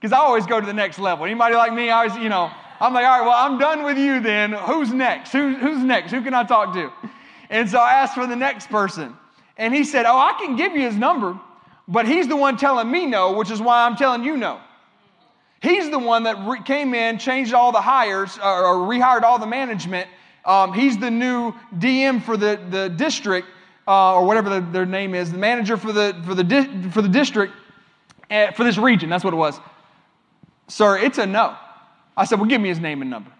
Because 0.00 0.12
I 0.12 0.18
always 0.18 0.46
go 0.46 0.58
to 0.58 0.66
the 0.66 0.72
next 0.72 0.98
level. 0.98 1.26
Anybody 1.26 1.54
like 1.54 1.74
me, 1.74 1.90
I 1.90 2.06
always, 2.06 2.16
you 2.16 2.30
know, 2.30 2.50
I'm 2.80 2.94
like, 2.94 3.04
all 3.04 3.18
right, 3.18 3.26
well, 3.26 3.36
I'm 3.36 3.58
done 3.58 3.84
with 3.84 3.98
you 3.98 4.20
then. 4.20 4.52
Who's 4.52 4.92
next? 4.92 5.32
Who, 5.32 5.54
who's 5.54 5.82
next? 5.84 6.10
Who 6.10 6.22
can 6.22 6.32
I 6.32 6.44
talk 6.44 6.72
to? 6.72 6.90
And 7.50 7.68
so 7.68 7.78
I 7.78 7.92
asked 7.92 8.14
for 8.14 8.26
the 8.26 8.36
next 8.36 8.70
person. 8.70 9.14
And 9.58 9.74
he 9.74 9.84
said, 9.84 10.06
oh, 10.06 10.16
I 10.16 10.32
can 10.40 10.56
give 10.56 10.72
you 10.72 10.80
his 10.80 10.96
number, 10.96 11.38
but 11.86 12.08
he's 12.08 12.26
the 12.26 12.36
one 12.36 12.56
telling 12.56 12.90
me 12.90 13.04
no, 13.04 13.32
which 13.32 13.50
is 13.50 13.60
why 13.60 13.84
I'm 13.84 13.96
telling 13.96 14.24
you 14.24 14.38
no. 14.38 14.58
He's 15.60 15.90
the 15.90 15.98
one 15.98 16.22
that 16.22 16.38
re- 16.48 16.62
came 16.62 16.94
in, 16.94 17.18
changed 17.18 17.52
all 17.52 17.70
the 17.70 17.82
hires, 17.82 18.38
or, 18.38 18.64
or 18.64 18.74
rehired 18.88 19.22
all 19.22 19.38
the 19.38 19.46
management. 19.46 20.08
Um, 20.46 20.72
he's 20.72 20.96
the 20.96 21.10
new 21.10 21.52
DM 21.76 22.22
for 22.22 22.38
the, 22.38 22.58
the 22.70 22.88
district 22.88 23.48
uh, 23.90 24.14
or 24.14 24.24
whatever 24.24 24.48
the, 24.48 24.60
their 24.60 24.86
name 24.86 25.16
is, 25.16 25.32
the 25.32 25.38
manager 25.38 25.76
for 25.76 25.92
the, 25.92 26.16
for 26.24 26.36
the, 26.36 26.44
di- 26.44 26.90
for 26.90 27.02
the 27.02 27.08
district, 27.08 27.52
uh, 28.30 28.52
for 28.52 28.62
this 28.62 28.78
region. 28.78 29.10
That's 29.10 29.24
what 29.24 29.34
it 29.34 29.36
was. 29.36 29.58
Sir, 30.68 30.96
it's 30.98 31.18
a 31.18 31.26
no. 31.26 31.56
I 32.16 32.24
said, 32.24 32.38
well, 32.38 32.48
give 32.48 32.60
me 32.60 32.68
his 32.68 32.78
name 32.78 33.02
and 33.02 33.10
number. 33.10 33.32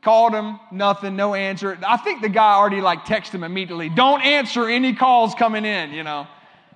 Called 0.00 0.32
him, 0.32 0.58
nothing, 0.72 1.16
no 1.16 1.34
answer. 1.34 1.78
I 1.86 1.98
think 1.98 2.22
the 2.22 2.30
guy 2.30 2.54
already 2.54 2.80
like 2.80 3.00
texted 3.00 3.32
him 3.32 3.44
immediately. 3.44 3.90
Don't 3.90 4.22
answer 4.22 4.66
any 4.66 4.94
calls 4.94 5.34
coming 5.34 5.66
in, 5.66 5.92
you 5.92 6.02
know. 6.02 6.26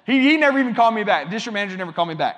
He, 0.04 0.20
he 0.20 0.36
never 0.36 0.58
even 0.58 0.74
called 0.74 0.94
me 0.94 1.02
back. 1.02 1.30
District 1.30 1.54
manager 1.54 1.78
never 1.78 1.92
called 1.92 2.08
me 2.08 2.14
back. 2.14 2.36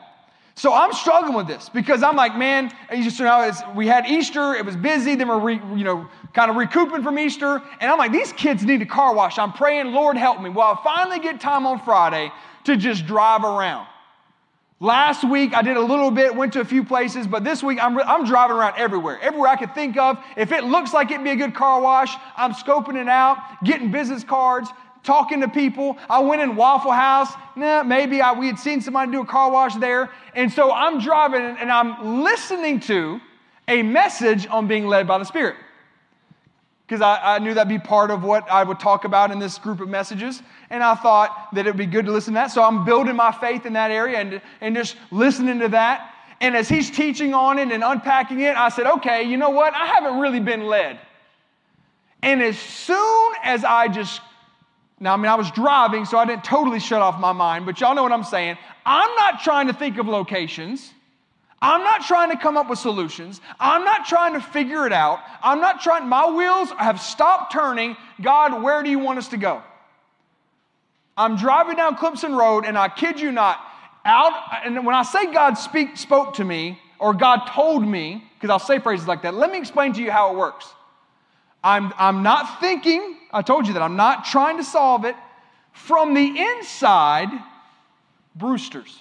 So 0.54 0.72
I'm 0.72 0.92
struggling 0.92 1.34
with 1.34 1.48
this 1.48 1.68
because 1.68 2.04
I'm 2.04 2.14
like, 2.14 2.36
man, 2.36 2.72
you 2.94 3.02
just 3.02 3.18
you 3.18 3.25
know, 3.25 3.50
we 3.75 3.88
had 3.88 4.06
Easter, 4.06 4.54
it 4.54 4.64
was 4.64 4.76
busy, 4.76 5.16
then 5.16 5.26
we're 5.26 5.40
re, 5.40 5.54
you 5.75 5.84
know 5.84 6.08
kind 6.37 6.50
of 6.50 6.57
recouping 6.57 7.02
from 7.02 7.19
Easter, 7.19 7.62
and 7.81 7.90
I'm 7.90 7.97
like, 7.97 8.12
these 8.12 8.31
kids 8.35 8.62
need 8.62 8.83
a 8.83 8.87
car 8.87 9.14
wash. 9.14 9.38
I'm 9.38 9.55
praying, 9.55 9.93
Lord, 9.93 10.19
help 10.19 10.38
me. 10.43 10.50
Well, 10.50 10.78
I 10.78 10.85
finally 10.85 11.19
get 11.19 11.40
time 11.40 11.66
on 11.66 11.81
Friday 11.81 12.31
to 12.64 12.76
just 12.76 13.07
drive 13.07 13.43
around. 13.43 13.87
Last 14.78 15.25
week 15.25 15.55
I 15.55 15.62
did 15.62 15.78
a 15.78 15.81
little 15.81 16.11
bit, 16.11 16.37
went 16.37 16.52
to 16.52 16.61
a 16.61 16.64
few 16.64 16.85
places, 16.85 17.26
but 17.26 17.43
this 17.43 17.62
week 17.62 17.83
I'm, 17.83 17.99
I'm 18.00 18.26
driving 18.26 18.55
around 18.55 18.75
everywhere. 18.76 19.19
Everywhere 19.23 19.49
I 19.49 19.57
could 19.57 19.75
think 19.75 19.97
of. 19.97 20.19
If 20.37 20.52
it 20.52 20.64
looks 20.64 20.93
like 20.93 21.11
it'd 21.11 21.25
be 21.25 21.31
a 21.31 21.37
good 21.37 21.55
car 21.55 21.81
wash, 21.81 22.14
I'm 22.37 22.52
scoping 22.52 23.00
it 23.00 23.09
out, 23.09 23.38
getting 23.64 23.90
business 23.90 24.23
cards, 24.23 24.69
talking 25.02 25.40
to 25.40 25.49
people. 25.49 25.97
I 26.11 26.19
went 26.19 26.43
in 26.43 26.55
Waffle 26.55 26.93
House. 26.93 27.33
Nah, 27.57 27.83
maybe 27.83 28.21
I, 28.21 28.38
we 28.38 28.47
had 28.47 28.59
seen 28.59 28.83
somebody 28.83 29.11
do 29.11 29.23
a 29.23 29.26
car 29.26 29.50
wash 29.50 29.75
there. 29.76 30.11
And 30.35 30.52
so 30.52 30.71
I'm 30.71 31.00
driving 31.00 31.40
and 31.40 31.73
I'm 31.73 32.23
listening 32.23 32.81
to 32.81 33.23
a 33.69 33.83
message 33.83 34.47
on 34.49 34.69
being 34.69 34.87
led 34.87 35.09
by 35.09 35.16
the 35.16 35.25
Spirit. 35.25 35.57
Because 36.87 37.00
I, 37.00 37.37
I, 37.37 37.38
knew 37.40 37.52
that'd 37.52 37.69
be 37.69 37.81
part 37.81 38.12
of 38.12 38.23
what 38.23 38.49
I 38.49 38.62
would 38.62 38.78
talk 38.78 39.05
about 39.05 39.33
in 39.33 39.40
this 39.40 39.59
group 39.59 39.81
of 39.81 39.88
messages. 39.88 40.40
And 40.71 40.85
I 40.85 40.95
thought 40.95 41.49
that 41.52 41.61
it'd 41.66 41.76
be 41.76 41.87
good 41.87 42.07
to 42.07 42.12
listen 42.12 42.35
to 42.35 42.38
that. 42.38 42.52
So 42.52 42.62
I'm 42.62 42.85
building 42.85 43.16
my 43.16 43.33
faith 43.33 43.66
in 43.66 43.73
that 43.73 43.90
area 43.90 44.19
and, 44.19 44.40
and 44.61 44.76
just 44.76 44.97
listening 45.11 45.59
to 45.61 45.69
that. 45.69 46.12
And 46.40 46.57
as 46.57 46.69
he's 46.69 46.90
teaching 46.90 47.35
on 47.35 47.59
it 47.59 47.73
and 47.73 47.83
unpacking 47.83 48.40
it, 48.40 48.57
I 48.57 48.69
said, 48.69 48.87
okay, 48.87 49.25
you 49.25 49.37
know 49.37 49.50
what? 49.50 49.75
I 49.75 49.87
haven't 49.87 50.21
really 50.21 50.38
been 50.38 50.66
led. 50.66 51.00
And 52.23 52.40
as 52.40 52.59
soon 52.59 53.33
as 53.43 53.64
I 53.64 53.88
just 53.88 54.21
now, 54.99 55.12
I 55.12 55.16
mean, 55.19 55.26
I 55.26 55.35
was 55.35 55.50
driving, 55.50 56.07
so 56.07 56.16
I 56.16 56.25
didn't 56.25 56.45
totally 56.45 56.81
shut 56.81 57.02
off 57.02 57.21
my 57.21 57.33
mind, 57.33 57.66
but 57.66 57.81
y'all 57.81 57.95
know 57.95 58.02
what 58.02 58.12
I'm 58.12 58.25
saying. 58.25 58.57
I'm 58.87 59.14
not 59.16 59.43
trying 59.43 59.66
to 59.66 59.75
think 59.75 59.99
of 59.99 60.07
locations. 60.07 60.90
I'm 61.66 61.82
not 61.82 62.02
trying 62.02 62.30
to 62.30 62.37
come 62.37 62.56
up 62.56 62.70
with 62.70 62.78
solutions. 62.78 63.40
I'm 63.58 63.82
not 63.82 64.06
trying 64.06 64.35
to 64.35 64.40
figure 64.40 64.87
it 64.87 64.92
out. 64.92 65.18
I'm 65.42 65.61
not 65.61 65.80
trying, 65.80 66.08
my 66.08 66.30
wheels 66.30 66.70
have 66.78 67.00
stopped 67.00 67.52
turning. 67.52 67.96
God, 68.23 68.62
where 68.62 68.85
do 68.85 68.88
you 68.88 69.00
want 69.00 69.18
us 69.18 69.26
to 69.28 69.37
go? 69.37 69.61
I'm 71.16 71.37
driving 71.37 71.75
down 71.75 71.96
Clemson 71.96 72.38
Road, 72.38 72.66
and 72.66 72.78
I 72.78 72.88
kid 72.88 73.18
you 73.18 73.32
not, 73.32 73.58
out, 74.04 74.32
and 74.64 74.87
when 74.87 74.94
I 74.94 75.02
say 75.02 75.32
God 75.32 75.54
speak, 75.54 75.96
spoke 75.96 76.35
to 76.35 76.44
me, 76.44 76.78
or 77.00 77.12
God 77.12 77.46
told 77.49 77.85
me, 77.85 78.23
because 78.35 78.50
I'll 78.50 78.61
say 78.61 78.78
phrases 78.78 79.08
like 79.08 79.23
that, 79.23 79.35
let 79.35 79.50
me 79.50 79.58
explain 79.58 79.92
to 79.94 80.00
you 80.00 80.12
how 80.12 80.32
it 80.32 80.38
works. 80.38 80.73
I'm, 81.64 81.92
I'm 81.99 82.23
not 82.23 82.61
thinking, 82.61 83.16
I 83.32 83.42
told 83.42 83.66
you 83.66 83.73
that, 83.73 83.82
I'm 83.82 83.96
not 83.96 84.25
trying 84.25 84.58
to 84.58 84.64
solve 84.64 85.04
it. 85.04 85.16
From 85.73 86.14
the 86.14 86.38
inside, 86.38 87.30
Brewster's. 88.37 88.96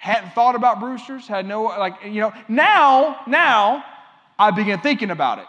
Hadn't 0.00 0.30
thought 0.30 0.54
about 0.54 0.80
Brewster's, 0.80 1.28
had 1.28 1.46
no, 1.46 1.64
like, 1.64 1.96
you 2.04 2.22
know, 2.22 2.32
now, 2.48 3.20
now, 3.26 3.84
I 4.38 4.50
begin 4.50 4.80
thinking 4.80 5.10
about 5.10 5.40
it. 5.40 5.44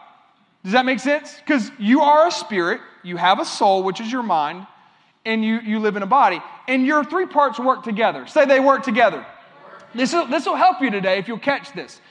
Does 0.66 0.74
that 0.74 0.86
make 0.86 1.00
sense? 1.00 1.38
Because 1.38 1.72
you 1.80 2.02
are 2.02 2.28
a 2.28 2.32
spirit, 2.32 2.82
you 3.02 3.16
have 3.16 3.40
a 3.40 3.46
soul, 3.46 3.82
which 3.82 4.02
is 4.02 4.12
your 4.12 4.24
mind, 4.24 4.68
and 5.26 5.42
you, 5.42 5.62
you 5.62 5.80
live 5.80 5.96
in 5.96 6.04
a 6.04 6.08
body. 6.08 6.42
And 6.68 6.86
your 6.86 7.06
three 7.06 7.28
parts 7.28 7.62
work 7.62 7.84
together. 7.84 8.28
Say 8.28 8.44
they 8.44 8.60
work 8.60 8.84
together. 8.84 9.26
This 9.96 10.12
will, 10.12 10.28
this 10.28 10.46
will 10.46 10.58
help 10.58 10.82
you 10.82 10.90
today 10.90 11.18
if 11.18 11.30
you'll 11.30 11.40
catch 11.40 11.72
this. 11.72 12.02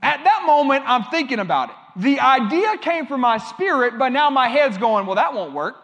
At 0.00 0.22
that 0.22 0.44
moment, 0.46 0.84
I'm 0.86 1.02
thinking 1.10 1.40
about 1.40 1.70
it. 1.70 1.76
The 1.96 2.20
idea 2.20 2.78
came 2.78 3.06
from 3.06 3.22
my 3.22 3.38
spirit, 3.38 3.98
but 3.98 4.10
now 4.10 4.30
my 4.30 4.46
head's 4.46 4.78
going, 4.78 5.04
well, 5.04 5.16
that 5.16 5.34
won't 5.34 5.52
work. 5.52 5.74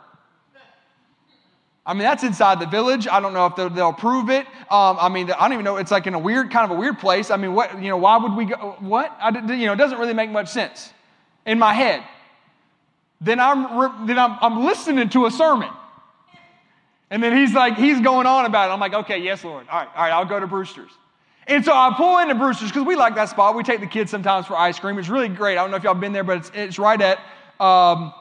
I 1.86 1.92
mean, 1.92 2.02
that's 2.02 2.24
inside 2.24 2.60
the 2.60 2.66
village. 2.66 3.06
I 3.06 3.20
don't 3.20 3.34
know 3.34 3.46
if 3.46 3.56
they'll, 3.56 3.68
they'll 3.68 3.90
approve 3.90 4.30
it. 4.30 4.46
Um, 4.70 4.96
I 4.98 5.10
mean, 5.10 5.30
I 5.30 5.40
don't 5.40 5.52
even 5.52 5.64
know. 5.64 5.76
It's 5.76 5.90
like 5.90 6.06
in 6.06 6.14
a 6.14 6.18
weird, 6.18 6.50
kind 6.50 6.70
of 6.70 6.76
a 6.76 6.80
weird 6.80 6.98
place. 6.98 7.30
I 7.30 7.36
mean, 7.36 7.52
what, 7.52 7.80
you 7.82 7.90
know, 7.90 7.98
why 7.98 8.16
would 8.16 8.34
we 8.34 8.46
go? 8.46 8.76
What? 8.80 9.14
I, 9.20 9.30
you 9.54 9.66
know, 9.66 9.74
it 9.74 9.76
doesn't 9.76 9.98
really 9.98 10.14
make 10.14 10.30
much 10.30 10.48
sense 10.48 10.92
in 11.44 11.58
my 11.58 11.74
head. 11.74 12.02
Then 13.20 13.38
I'm, 13.38 14.06
then 14.06 14.18
I'm, 14.18 14.38
I'm 14.40 14.64
listening 14.64 15.08
to 15.10 15.26
a 15.26 15.30
sermon. 15.30 15.70
And 17.10 17.22
then 17.22 17.36
he's 17.36 17.52
like, 17.52 17.76
he's 17.76 18.00
going 18.00 18.26
on 18.26 18.46
about 18.46 18.70
it. 18.70 18.72
I'm 18.72 18.80
like, 18.80 18.94
okay, 18.94 19.18
yes, 19.18 19.44
Lord. 19.44 19.66
All 19.70 19.78
right, 19.78 19.88
all 19.94 20.02
right, 20.02 20.12
I'll 20.12 20.24
go 20.24 20.40
to 20.40 20.46
Brewster's. 20.46 20.90
And 21.46 21.62
so 21.64 21.72
I 21.72 21.92
pull 21.94 22.18
into 22.18 22.34
Brewster's 22.34 22.70
because 22.70 22.86
we 22.86 22.96
like 22.96 23.14
that 23.16 23.28
spot. 23.28 23.54
We 23.54 23.62
take 23.62 23.80
the 23.80 23.86
kids 23.86 24.10
sometimes 24.10 24.46
for 24.46 24.56
ice 24.56 24.78
cream. 24.78 24.98
It's 24.98 25.10
really 25.10 25.28
great. 25.28 25.58
I 25.58 25.62
don't 25.62 25.70
know 25.70 25.76
if 25.76 25.84
y'all 25.84 25.94
been 25.94 26.14
there, 26.14 26.24
but 26.24 26.38
it's, 26.38 26.50
it's 26.54 26.78
right 26.78 27.00
at 27.00 27.18
um, 27.60 28.14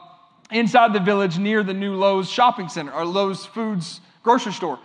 inside 0.54 0.92
the 0.92 1.00
village 1.00 1.38
near 1.38 1.62
the 1.62 1.74
new 1.74 1.94
Lowe's 1.94 2.30
shopping 2.30 2.68
center 2.68 2.92
or 2.92 3.04
Lowe's 3.04 3.44
Foods 3.44 4.00
grocery 4.22 4.52
store. 4.52 4.78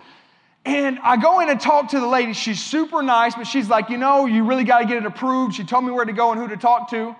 And 0.66 0.98
I 1.02 1.16
go 1.16 1.40
in 1.40 1.48
and 1.48 1.58
talk 1.58 1.88
to 1.90 2.00
the 2.00 2.06
lady. 2.06 2.34
She's 2.34 2.62
super 2.62 3.02
nice, 3.02 3.34
but 3.34 3.44
she's 3.44 3.68
like, 3.68 3.88
you 3.88 3.96
know, 3.96 4.26
you 4.26 4.44
really 4.44 4.64
got 4.64 4.80
to 4.80 4.84
get 4.84 4.98
it 4.98 5.06
approved. 5.06 5.54
She 5.54 5.64
told 5.64 5.84
me 5.84 5.90
where 5.90 6.04
to 6.04 6.12
go 6.12 6.32
and 6.32 6.40
who 6.40 6.48
to 6.48 6.58
talk 6.58 6.90
to. 6.90 7.16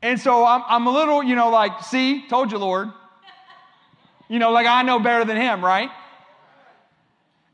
And 0.00 0.20
so 0.20 0.44
I'm, 0.44 0.62
I'm 0.68 0.86
a 0.86 0.92
little, 0.92 1.22
you 1.22 1.34
know, 1.34 1.50
like, 1.50 1.82
see, 1.82 2.28
told 2.28 2.52
you, 2.52 2.58
Lord. 2.58 2.90
You 4.28 4.38
know, 4.38 4.52
like 4.52 4.66
I 4.66 4.82
know 4.82 5.00
better 5.00 5.24
than 5.24 5.36
him, 5.36 5.64
right? 5.64 5.90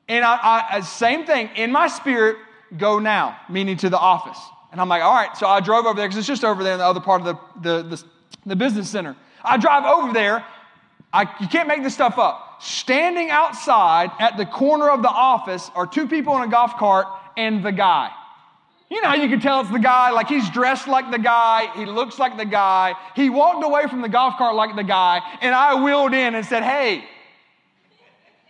And 0.09 0.25
I, 0.25 0.67
I 0.71 0.81
same 0.81 1.25
thing 1.27 1.51
in 1.57 1.73
my 1.73 1.89
spirit, 1.89 2.37
go 2.77 2.99
now, 2.99 3.39
meaning 3.49 3.77
to 3.79 3.91
the 3.91 3.99
office. 3.99 4.39
And 4.73 4.81
I'm 4.81 4.89
like, 4.89 5.03
all 5.03 5.15
right. 5.15 5.35
So 5.37 5.47
I 5.47 5.61
drove 5.61 5.87
over 5.87 5.97
there 5.97 6.07
because 6.07 6.19
it's 6.19 6.29
just 6.29 6.45
over 6.45 6.63
there 6.63 6.75
in 6.75 6.79
the 6.79 6.85
other 6.85 7.01
part 7.01 7.23
of 7.23 7.27
the, 7.27 7.63
the, 7.63 7.97
the, 7.97 8.05
the 8.47 8.57
business 8.57 8.89
center. 8.89 9.17
I 9.45 9.57
drive 9.57 9.85
over 9.85 10.13
there. 10.13 10.45
I, 11.13 11.23
you 11.41 11.49
can't 11.49 11.69
make 11.69 11.83
this 11.83 11.95
stuff 11.95 12.19
up. 12.19 12.59
Standing 12.61 13.31
outside 13.31 14.11
at 14.19 14.37
the 14.37 14.45
corner 14.45 14.91
of 14.91 15.03
the 15.03 15.09
office 15.09 15.71
are 15.75 15.87
two 15.87 16.09
people 16.09 16.37
in 16.37 16.43
a 16.43 16.51
golf 16.51 16.77
cart 16.77 17.07
and 17.37 17.65
the 17.65 17.73
guy. 17.73 18.11
You 18.91 19.03
know 19.03 19.09
how 19.09 19.17
you 19.17 19.29
can 19.29 19.41
tell 19.41 19.61
it's 19.61 19.71
the 19.71 19.79
guy? 19.79 20.11
Like 20.11 20.29
he's 20.29 20.49
dressed 20.51 20.89
like 20.89 21.11
the 21.11 21.19
guy, 21.19 21.71
he 21.77 21.85
looks 21.85 22.19
like 22.19 22.37
the 22.39 22.47
guy. 22.47 22.95
He 23.15 23.29
walked 23.29 23.65
away 23.65 23.87
from 23.87 24.01
the 24.01 24.09
golf 24.09 24.37
cart 24.39 24.55
like 24.55 24.77
the 24.77 24.83
guy, 24.83 25.21
and 25.43 25.55
I 25.55 25.83
wheeled 25.83 26.15
in 26.15 26.35
and 26.35 26.45
said, 26.45 26.63
"Hey, 26.63 27.05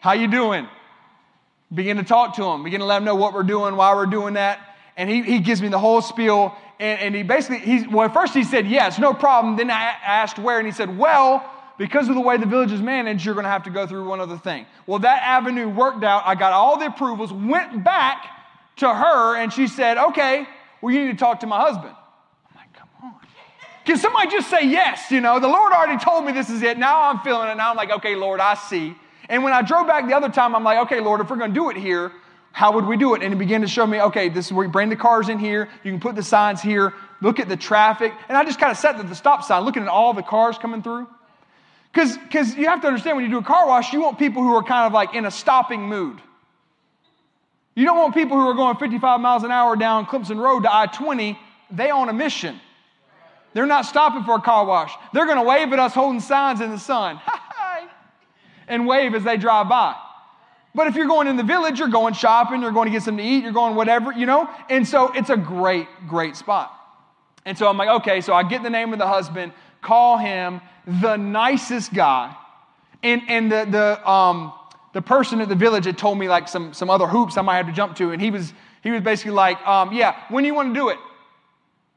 how 0.00 0.12
you 0.12 0.28
doing?" 0.28 0.68
Begin 1.74 1.98
to 1.98 2.04
talk 2.04 2.36
to 2.36 2.44
him, 2.44 2.62
begin 2.62 2.80
to 2.80 2.86
let 2.86 2.98
him 2.98 3.04
know 3.04 3.16
what 3.16 3.34
we're 3.34 3.42
doing, 3.42 3.76
why 3.76 3.94
we're 3.94 4.06
doing 4.06 4.34
that. 4.34 4.60
And 4.98 5.08
he, 5.08 5.22
he 5.22 5.38
gives 5.38 5.62
me 5.62 5.68
the 5.68 5.78
whole 5.78 6.02
spiel. 6.02 6.54
And, 6.78 7.00
and 7.00 7.14
he 7.14 7.22
basically, 7.22 7.60
he's, 7.60 7.88
well, 7.88 8.10
first 8.10 8.34
he 8.34 8.44
said, 8.44 8.66
yes, 8.66 8.98
no 8.98 9.14
problem. 9.14 9.56
Then 9.56 9.70
I 9.70 9.94
asked 10.04 10.38
where, 10.38 10.58
and 10.58 10.66
he 10.66 10.72
said, 10.72 10.98
well, 10.98 11.50
because 11.78 12.08
of 12.08 12.16
the 12.16 12.20
way 12.20 12.36
the 12.36 12.46
village 12.46 12.72
is 12.72 12.82
managed, 12.82 13.24
you're 13.24 13.34
going 13.34 13.44
to 13.44 13.50
have 13.50 13.62
to 13.62 13.70
go 13.70 13.86
through 13.86 14.06
one 14.06 14.20
other 14.20 14.36
thing. 14.36 14.66
Well, 14.86 14.98
that 14.98 15.22
avenue 15.22 15.68
worked 15.68 16.02
out. 16.02 16.24
I 16.26 16.34
got 16.34 16.52
all 16.52 16.78
the 16.78 16.86
approvals, 16.86 17.32
went 17.32 17.84
back 17.84 18.26
to 18.76 18.92
her, 18.92 19.36
and 19.36 19.52
she 19.52 19.68
said, 19.68 19.96
okay, 19.96 20.46
well, 20.82 20.92
you 20.92 21.06
need 21.06 21.12
to 21.12 21.18
talk 21.18 21.40
to 21.40 21.46
my 21.46 21.60
husband. 21.60 21.94
I'm 22.50 22.56
like, 22.56 22.72
come 22.74 22.88
on. 23.02 23.14
Can 23.84 23.96
somebody 23.96 24.30
just 24.30 24.50
say 24.50 24.66
yes? 24.66 25.12
You 25.12 25.20
know, 25.20 25.38
the 25.38 25.48
Lord 25.48 25.72
already 25.72 26.02
told 26.02 26.24
me 26.24 26.32
this 26.32 26.50
is 26.50 26.62
it. 26.62 26.76
Now 26.76 27.08
I'm 27.08 27.20
feeling 27.20 27.48
it. 27.48 27.56
Now 27.56 27.70
I'm 27.70 27.76
like, 27.76 27.90
okay, 27.90 28.16
Lord, 28.16 28.40
I 28.40 28.54
see. 28.54 28.94
And 29.28 29.44
when 29.44 29.52
I 29.52 29.62
drove 29.62 29.86
back 29.86 30.08
the 30.08 30.16
other 30.16 30.28
time, 30.28 30.56
I'm 30.56 30.64
like, 30.64 30.78
okay, 30.86 31.00
Lord, 31.00 31.20
if 31.20 31.30
we're 31.30 31.36
going 31.36 31.52
to 31.52 31.54
do 31.54 31.70
it 31.70 31.76
here, 31.76 32.12
how 32.52 32.72
would 32.72 32.86
we 32.86 32.96
do 32.96 33.14
it? 33.14 33.22
And 33.22 33.32
he 33.32 33.38
began 33.38 33.60
to 33.60 33.68
show 33.68 33.86
me, 33.86 34.00
okay, 34.00 34.28
this 34.28 34.46
is 34.46 34.52
where 34.52 34.66
you 34.66 34.72
bring 34.72 34.88
the 34.88 34.96
cars 34.96 35.28
in 35.28 35.38
here. 35.38 35.68
You 35.84 35.92
can 35.92 36.00
put 36.00 36.16
the 36.16 36.22
signs 36.22 36.60
here. 36.60 36.92
Look 37.20 37.40
at 37.40 37.48
the 37.48 37.56
traffic. 37.56 38.12
And 38.28 38.36
I 38.36 38.44
just 38.44 38.58
kind 38.58 38.72
of 38.72 38.78
sat 38.78 38.96
at 38.96 39.08
the 39.08 39.14
stop 39.14 39.44
sign, 39.44 39.64
looking 39.64 39.82
at 39.82 39.88
all 39.88 40.12
the 40.14 40.22
cars 40.22 40.58
coming 40.58 40.82
through. 40.82 41.06
Because 41.92 42.56
you 42.56 42.66
have 42.66 42.80
to 42.82 42.86
understand 42.86 43.16
when 43.16 43.24
you 43.24 43.30
do 43.30 43.38
a 43.38 43.44
car 43.44 43.66
wash, 43.66 43.92
you 43.92 44.00
want 44.00 44.18
people 44.18 44.42
who 44.42 44.54
are 44.54 44.62
kind 44.62 44.86
of 44.86 44.92
like 44.92 45.14
in 45.14 45.24
a 45.24 45.30
stopping 45.30 45.82
mood. 45.82 46.20
You 47.74 47.84
don't 47.84 47.96
want 47.96 48.14
people 48.14 48.36
who 48.36 48.46
are 48.48 48.54
going 48.54 48.76
55 48.76 49.20
miles 49.20 49.44
an 49.44 49.52
hour 49.52 49.76
down 49.76 50.06
Clemson 50.06 50.38
Road 50.38 50.64
to 50.64 50.74
I 50.74 50.86
20. 50.86 51.38
They 51.70 51.90
on 51.90 52.08
a 52.08 52.12
mission. 52.12 52.60
They're 53.54 53.66
not 53.66 53.86
stopping 53.86 54.24
for 54.24 54.36
a 54.36 54.40
car 54.40 54.64
wash. 54.64 54.92
They're 55.12 55.26
going 55.26 55.38
to 55.38 55.44
wave 55.44 55.72
at 55.72 55.78
us 55.78 55.94
holding 55.94 56.20
signs 56.20 56.60
in 56.60 56.70
the 56.70 56.78
sun. 56.78 57.20
and 58.68 58.86
wave 58.86 59.14
as 59.14 59.24
they 59.24 59.36
drive 59.36 59.68
by. 59.68 59.94
But 60.74 60.86
if 60.86 60.94
you're 60.94 61.06
going 61.06 61.28
in 61.28 61.36
the 61.36 61.42
village, 61.42 61.78
you're 61.78 61.88
going 61.88 62.14
shopping, 62.14 62.62
you're 62.62 62.72
going 62.72 62.86
to 62.86 62.92
get 62.92 63.02
something 63.02 63.24
to 63.24 63.30
eat, 63.30 63.42
you're 63.42 63.52
going 63.52 63.74
whatever, 63.74 64.12
you 64.12 64.26
know? 64.26 64.48
And 64.68 64.86
so 64.86 65.12
it's 65.12 65.30
a 65.30 65.36
great, 65.36 65.88
great 66.06 66.36
spot. 66.36 66.72
And 67.44 67.56
so 67.56 67.68
I'm 67.68 67.78
like, 67.78 67.88
okay, 68.00 68.20
so 68.20 68.34
I 68.34 68.42
get 68.42 68.62
the 68.62 68.70
name 68.70 68.92
of 68.92 68.98
the 68.98 69.06
husband, 69.06 69.52
call 69.80 70.18
him 70.18 70.60
the 71.00 71.16
nicest 71.16 71.92
guy. 71.94 72.36
And, 73.02 73.22
and 73.28 73.50
the, 73.50 73.66
the, 73.70 74.08
um, 74.08 74.52
the 74.92 75.02
person 75.02 75.40
at 75.40 75.48
the 75.48 75.54
village 75.54 75.86
had 75.86 75.96
told 75.96 76.18
me 76.18 76.28
like 76.28 76.48
some, 76.48 76.74
some 76.74 76.90
other 76.90 77.06
hoops 77.06 77.36
I 77.36 77.42
might 77.42 77.56
have 77.56 77.66
to 77.66 77.72
jump 77.72 77.96
to. 77.96 78.10
And 78.12 78.20
he 78.20 78.30
was, 78.30 78.52
he 78.82 78.90
was 78.90 79.02
basically 79.02 79.32
like, 79.32 79.60
um, 79.66 79.92
yeah, 79.92 80.16
when 80.28 80.44
do 80.44 80.48
you 80.48 80.54
want 80.54 80.74
to 80.74 80.78
do 80.78 80.88
it? 80.90 80.98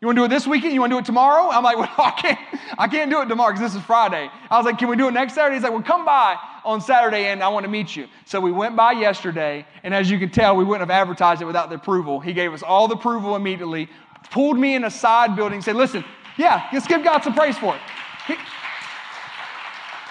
You 0.02 0.08
want 0.08 0.18
to 0.18 0.22
do 0.22 0.26
it 0.26 0.30
this 0.30 0.48
weekend? 0.48 0.74
You 0.74 0.80
want 0.80 0.90
to 0.90 0.96
do 0.96 1.00
it 1.00 1.06
tomorrow? 1.06 1.52
I'm 1.52 1.64
like, 1.64 1.78
well, 1.78 1.94
I 2.00 2.12
can't, 2.12 2.40
I 2.76 2.88
can't 2.88 3.12
do 3.12 3.22
it 3.22 3.28
tomorrow 3.28 3.54
because 3.54 3.72
this 3.72 3.80
is 3.80 3.86
Friday. 3.86 4.32
I 4.50 4.58
was 4.58 4.66
like, 4.66 4.80
can 4.80 4.88
we 4.88 4.96
do 4.96 5.08
it 5.08 5.12
next 5.12 5.36
Saturday? 5.36 5.56
He's 5.56 5.64
like, 5.64 5.74
well, 5.74 5.84
come 5.84 6.06
by 6.06 6.38
on 6.66 6.82
Saturday 6.82 7.26
and 7.26 7.44
I 7.44 7.50
want 7.50 7.66
to 7.66 7.70
meet 7.70 7.96
you. 7.96 8.08
So 8.26 8.42
we 8.42 8.52
went 8.52 8.76
by 8.76 8.94
yesterday, 8.94 9.64
and 9.84 9.94
as 9.94 10.10
you 10.10 10.18
can 10.18 10.32
tell, 10.32 10.56
we 10.56 10.64
wouldn't 10.64 10.90
have 10.90 10.90
advertised 10.90 11.44
it 11.44 11.46
without 11.46 11.70
the 11.70 11.76
approval. 11.76 12.20
He 12.20 12.34
gave 12.34 12.52
us 12.52 12.64
all 12.64 12.88
the 12.88 12.96
approval 12.96 13.36
immediately, 13.36 13.90
pulled 14.32 14.58
me 14.58 14.74
in 14.74 14.86
a 14.86 14.92
side 14.92 15.36
building, 15.36 15.62
said, 15.62 15.76
listen, 15.76 16.04
yeah, 16.36 16.68
let's 16.74 16.88
give 16.88 17.04
God 17.04 17.24
some 17.24 17.36
praise 17.36 17.60
for 17.60 17.76
it. 17.76 17.82
He, 18.26 18.34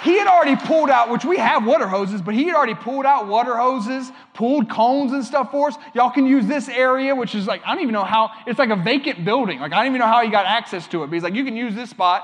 he 0.03 0.19
had 0.19 0.27
already 0.27 0.57
pulled 0.57 0.89
out, 0.89 1.11
which 1.11 1.25
we 1.25 1.37
have 1.37 1.67
water 1.67 1.87
hoses, 1.87 2.23
but 2.23 2.35
he 2.35 2.45
had 2.45 2.55
already 2.55 2.75
pulled 2.75 3.05
out 3.05 3.27
water 3.27 3.57
hoses, 3.57 4.11
pulled 4.33 4.71
cones 4.71 5.13
and 5.13 5.25
stuff 5.25 5.51
for 5.51 5.69
us. 5.69 5.77
Y'all 5.95 6.11
can 6.11 6.27
use 6.27 6.47
this 6.47 6.69
area, 6.69 7.15
which 7.15 7.35
is 7.35 7.47
like, 7.47 7.63
I 7.65 7.75
don't 7.75 7.83
even 7.83 7.93
know 7.93 8.05
how, 8.05 8.31
it's 8.47 8.59
like 8.59 8.71
a 8.71 8.77
vacant 8.77 9.25
building. 9.25 9.61
Like, 9.61 9.73
I 9.73 9.77
don't 9.77 9.87
even 9.87 9.99
know 9.99 10.07
how 10.07 10.23
he 10.23 10.31
got 10.31 10.47
access 10.47 10.87
to 10.89 11.03
it. 11.03 11.09
But 11.09 11.15
he's 11.15 11.23
like, 11.23 11.35
you 11.35 11.45
can 11.45 11.57
use 11.57 11.75
this 11.75 11.91
spot. 11.91 12.23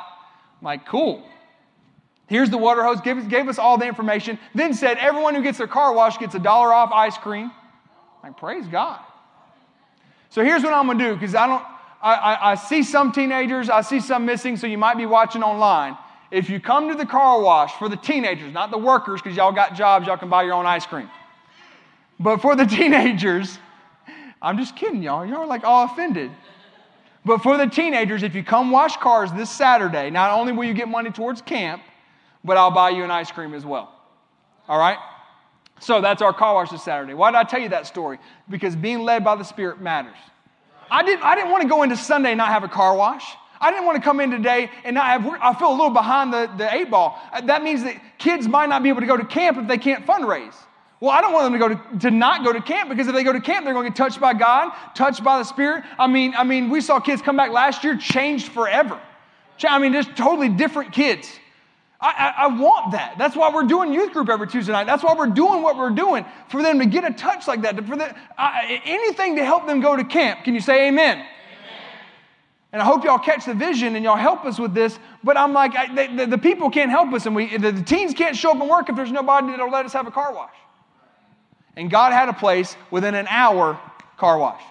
I'm 0.60 0.64
like, 0.64 0.86
cool. 0.86 1.22
Here's 2.28 2.50
the 2.50 2.58
water 2.58 2.82
hose, 2.82 3.00
gave, 3.02 3.28
gave 3.28 3.46
us 3.48 3.58
all 3.58 3.76
the 3.76 3.86
information. 3.86 4.38
Then 4.54 4.72
said, 4.72 4.96
everyone 4.98 5.34
who 5.34 5.42
gets 5.42 5.58
their 5.58 5.66
car 5.66 5.92
washed 5.92 6.18
gets 6.18 6.34
a 6.34 6.40
dollar 6.40 6.72
off 6.72 6.92
ice 6.92 7.18
cream. 7.18 7.52
I'm 8.22 8.30
like, 8.30 8.36
praise 8.38 8.66
God. 8.66 9.00
So 10.30 10.42
here's 10.42 10.62
what 10.62 10.72
I'm 10.72 10.86
gonna 10.86 10.98
do, 10.98 11.14
because 11.14 11.34
I 11.34 11.46
don't, 11.46 11.62
I, 12.02 12.14
I, 12.14 12.50
I 12.52 12.54
see 12.56 12.82
some 12.82 13.12
teenagers, 13.12 13.70
I 13.70 13.82
see 13.82 14.00
some 14.00 14.26
missing, 14.26 14.56
so 14.56 14.66
you 14.66 14.78
might 14.78 14.96
be 14.96 15.06
watching 15.06 15.42
online. 15.42 15.96
If 16.30 16.50
you 16.50 16.60
come 16.60 16.88
to 16.88 16.94
the 16.94 17.06
car 17.06 17.40
wash 17.40 17.72
for 17.74 17.88
the 17.88 17.96
teenagers, 17.96 18.52
not 18.52 18.70
the 18.70 18.78
workers, 18.78 19.22
because 19.22 19.36
y'all 19.36 19.52
got 19.52 19.74
jobs, 19.74 20.06
y'all 20.06 20.16
can 20.16 20.28
buy 20.28 20.42
your 20.42 20.54
own 20.54 20.66
ice 20.66 20.86
cream. 20.86 21.08
But 22.18 22.40
for 22.42 22.56
the 22.56 22.66
teenagers, 22.66 23.58
I'm 24.42 24.58
just 24.58 24.76
kidding, 24.76 25.02
y'all. 25.02 25.24
Y'all 25.24 25.38
are 25.38 25.46
like 25.46 25.64
all 25.64 25.86
offended. 25.86 26.30
But 27.24 27.42
for 27.42 27.56
the 27.56 27.66
teenagers, 27.66 28.22
if 28.22 28.34
you 28.34 28.44
come 28.44 28.70
wash 28.70 28.96
cars 28.96 29.32
this 29.32 29.50
Saturday, 29.50 30.10
not 30.10 30.30
only 30.30 30.52
will 30.52 30.64
you 30.64 30.74
get 30.74 30.88
money 30.88 31.10
towards 31.10 31.42
camp, 31.42 31.82
but 32.44 32.56
I'll 32.56 32.70
buy 32.70 32.90
you 32.90 33.02
an 33.02 33.10
ice 33.10 33.32
cream 33.32 33.54
as 33.54 33.66
well. 33.66 33.92
All 34.68 34.78
right? 34.78 34.98
So 35.80 36.00
that's 36.00 36.22
our 36.22 36.32
car 36.32 36.54
wash 36.54 36.70
this 36.70 36.84
Saturday. 36.84 37.14
Why 37.14 37.30
did 37.30 37.38
I 37.38 37.44
tell 37.44 37.60
you 37.60 37.68
that 37.70 37.86
story? 37.86 38.18
Because 38.48 38.76
being 38.76 39.00
led 39.00 39.24
by 39.24 39.34
the 39.34 39.44
Spirit 39.44 39.80
matters. 39.80 40.16
I 40.90 41.02
didn't, 41.02 41.24
I 41.24 41.34
didn't 41.34 41.50
want 41.50 41.62
to 41.62 41.68
go 41.68 41.82
into 41.82 41.96
Sunday 41.96 42.30
and 42.30 42.38
not 42.38 42.48
have 42.48 42.64
a 42.64 42.68
car 42.68 42.96
wash. 42.96 43.24
I 43.60 43.70
didn't 43.70 43.86
want 43.86 43.96
to 43.96 44.02
come 44.02 44.20
in 44.20 44.30
today 44.30 44.70
and 44.84 44.94
not 44.94 45.06
have, 45.06 45.26
I 45.40 45.54
feel 45.54 45.70
a 45.70 45.76
little 45.76 45.90
behind 45.90 46.32
the, 46.32 46.50
the 46.56 46.72
eight 46.74 46.90
ball. 46.90 47.20
That 47.44 47.62
means 47.62 47.82
that 47.84 48.00
kids 48.18 48.46
might 48.48 48.68
not 48.68 48.82
be 48.82 48.88
able 48.88 49.00
to 49.00 49.06
go 49.06 49.16
to 49.16 49.24
camp 49.24 49.58
if 49.58 49.66
they 49.66 49.78
can't 49.78 50.06
fundraise. 50.06 50.54
Well, 51.00 51.10
I 51.10 51.20
don't 51.20 51.32
want 51.32 51.44
them 51.44 51.52
to 51.52 51.58
go 51.58 51.68
to, 51.74 51.98
to 52.00 52.10
not 52.10 52.42
go 52.42 52.52
to 52.52 52.60
camp 52.60 52.88
because 52.88 53.06
if 53.06 53.14
they 53.14 53.22
go 53.22 53.32
to 53.32 53.40
camp, 53.40 53.64
they're 53.64 53.74
going 53.74 53.84
to 53.84 53.90
get 53.90 53.96
touched 53.96 54.20
by 54.20 54.32
God, 54.32 54.72
touched 54.94 55.22
by 55.22 55.38
the 55.38 55.44
Spirit. 55.44 55.84
I 55.98 56.06
mean, 56.06 56.34
I 56.36 56.42
mean, 56.42 56.70
we 56.70 56.80
saw 56.80 57.00
kids 57.00 57.20
come 57.20 57.36
back 57.36 57.50
last 57.50 57.84
year 57.84 57.96
changed 57.96 58.48
forever. 58.48 58.98
I 59.66 59.78
mean, 59.78 59.92
just 59.92 60.16
totally 60.16 60.48
different 60.48 60.92
kids. 60.92 61.28
I, 62.00 62.08
I, 62.38 62.42
I, 62.44 62.46
want 62.48 62.92
that. 62.92 63.16
That's 63.16 63.34
why 63.34 63.50
we're 63.52 63.64
doing 63.64 63.92
youth 63.92 64.12
group 64.12 64.28
every 64.28 64.46
Tuesday 64.46 64.72
night. 64.72 64.86
That's 64.86 65.02
why 65.02 65.14
we're 65.14 65.28
doing 65.28 65.62
what 65.62 65.78
we're 65.78 65.90
doing 65.90 66.26
for 66.48 66.62
them 66.62 66.78
to 66.78 66.86
get 66.86 67.04
a 67.04 67.12
touch 67.12 67.48
like 67.48 67.62
that. 67.62 67.74
For 67.86 67.96
the, 67.96 68.14
uh, 68.36 68.52
anything 68.84 69.36
to 69.36 69.44
help 69.44 69.66
them 69.66 69.80
go 69.80 69.96
to 69.96 70.04
camp. 70.04 70.44
Can 70.44 70.54
you 70.54 70.60
say 70.60 70.88
amen? 70.88 71.24
And 72.72 72.82
I 72.82 72.84
hope 72.84 73.04
y'all 73.04 73.18
catch 73.18 73.46
the 73.46 73.54
vision 73.54 73.96
and 73.96 74.04
y'all 74.04 74.16
help 74.16 74.44
us 74.44 74.58
with 74.58 74.74
this. 74.74 74.98
But 75.24 75.36
I'm 75.36 75.52
like, 75.52 75.74
I, 75.74 75.94
they, 75.94 76.14
the, 76.14 76.26
the, 76.26 76.38
people 76.38 76.68
can't 76.70 76.90
help 76.90 77.12
us, 77.12 77.24
and 77.24 77.34
we, 77.34 77.56
the, 77.56 77.72
the 77.72 77.82
teens 77.82 78.12
can't 78.12 78.36
show 78.36 78.50
up 78.50 78.60
and 78.60 78.68
work 78.68 78.88
if 78.88 78.96
there's 78.96 79.12
nobody 79.12 79.48
that'll 79.48 79.70
let 79.70 79.86
us 79.86 79.92
have 79.92 80.06
a 80.06 80.10
car 80.10 80.34
wash. 80.34 80.54
And 81.76 81.90
God 81.90 82.12
had 82.12 82.28
a 82.28 82.32
place 82.32 82.76
within 82.90 83.14
an 83.14 83.26
hour 83.28 83.80
car 84.18 84.38
wash. 84.38 84.62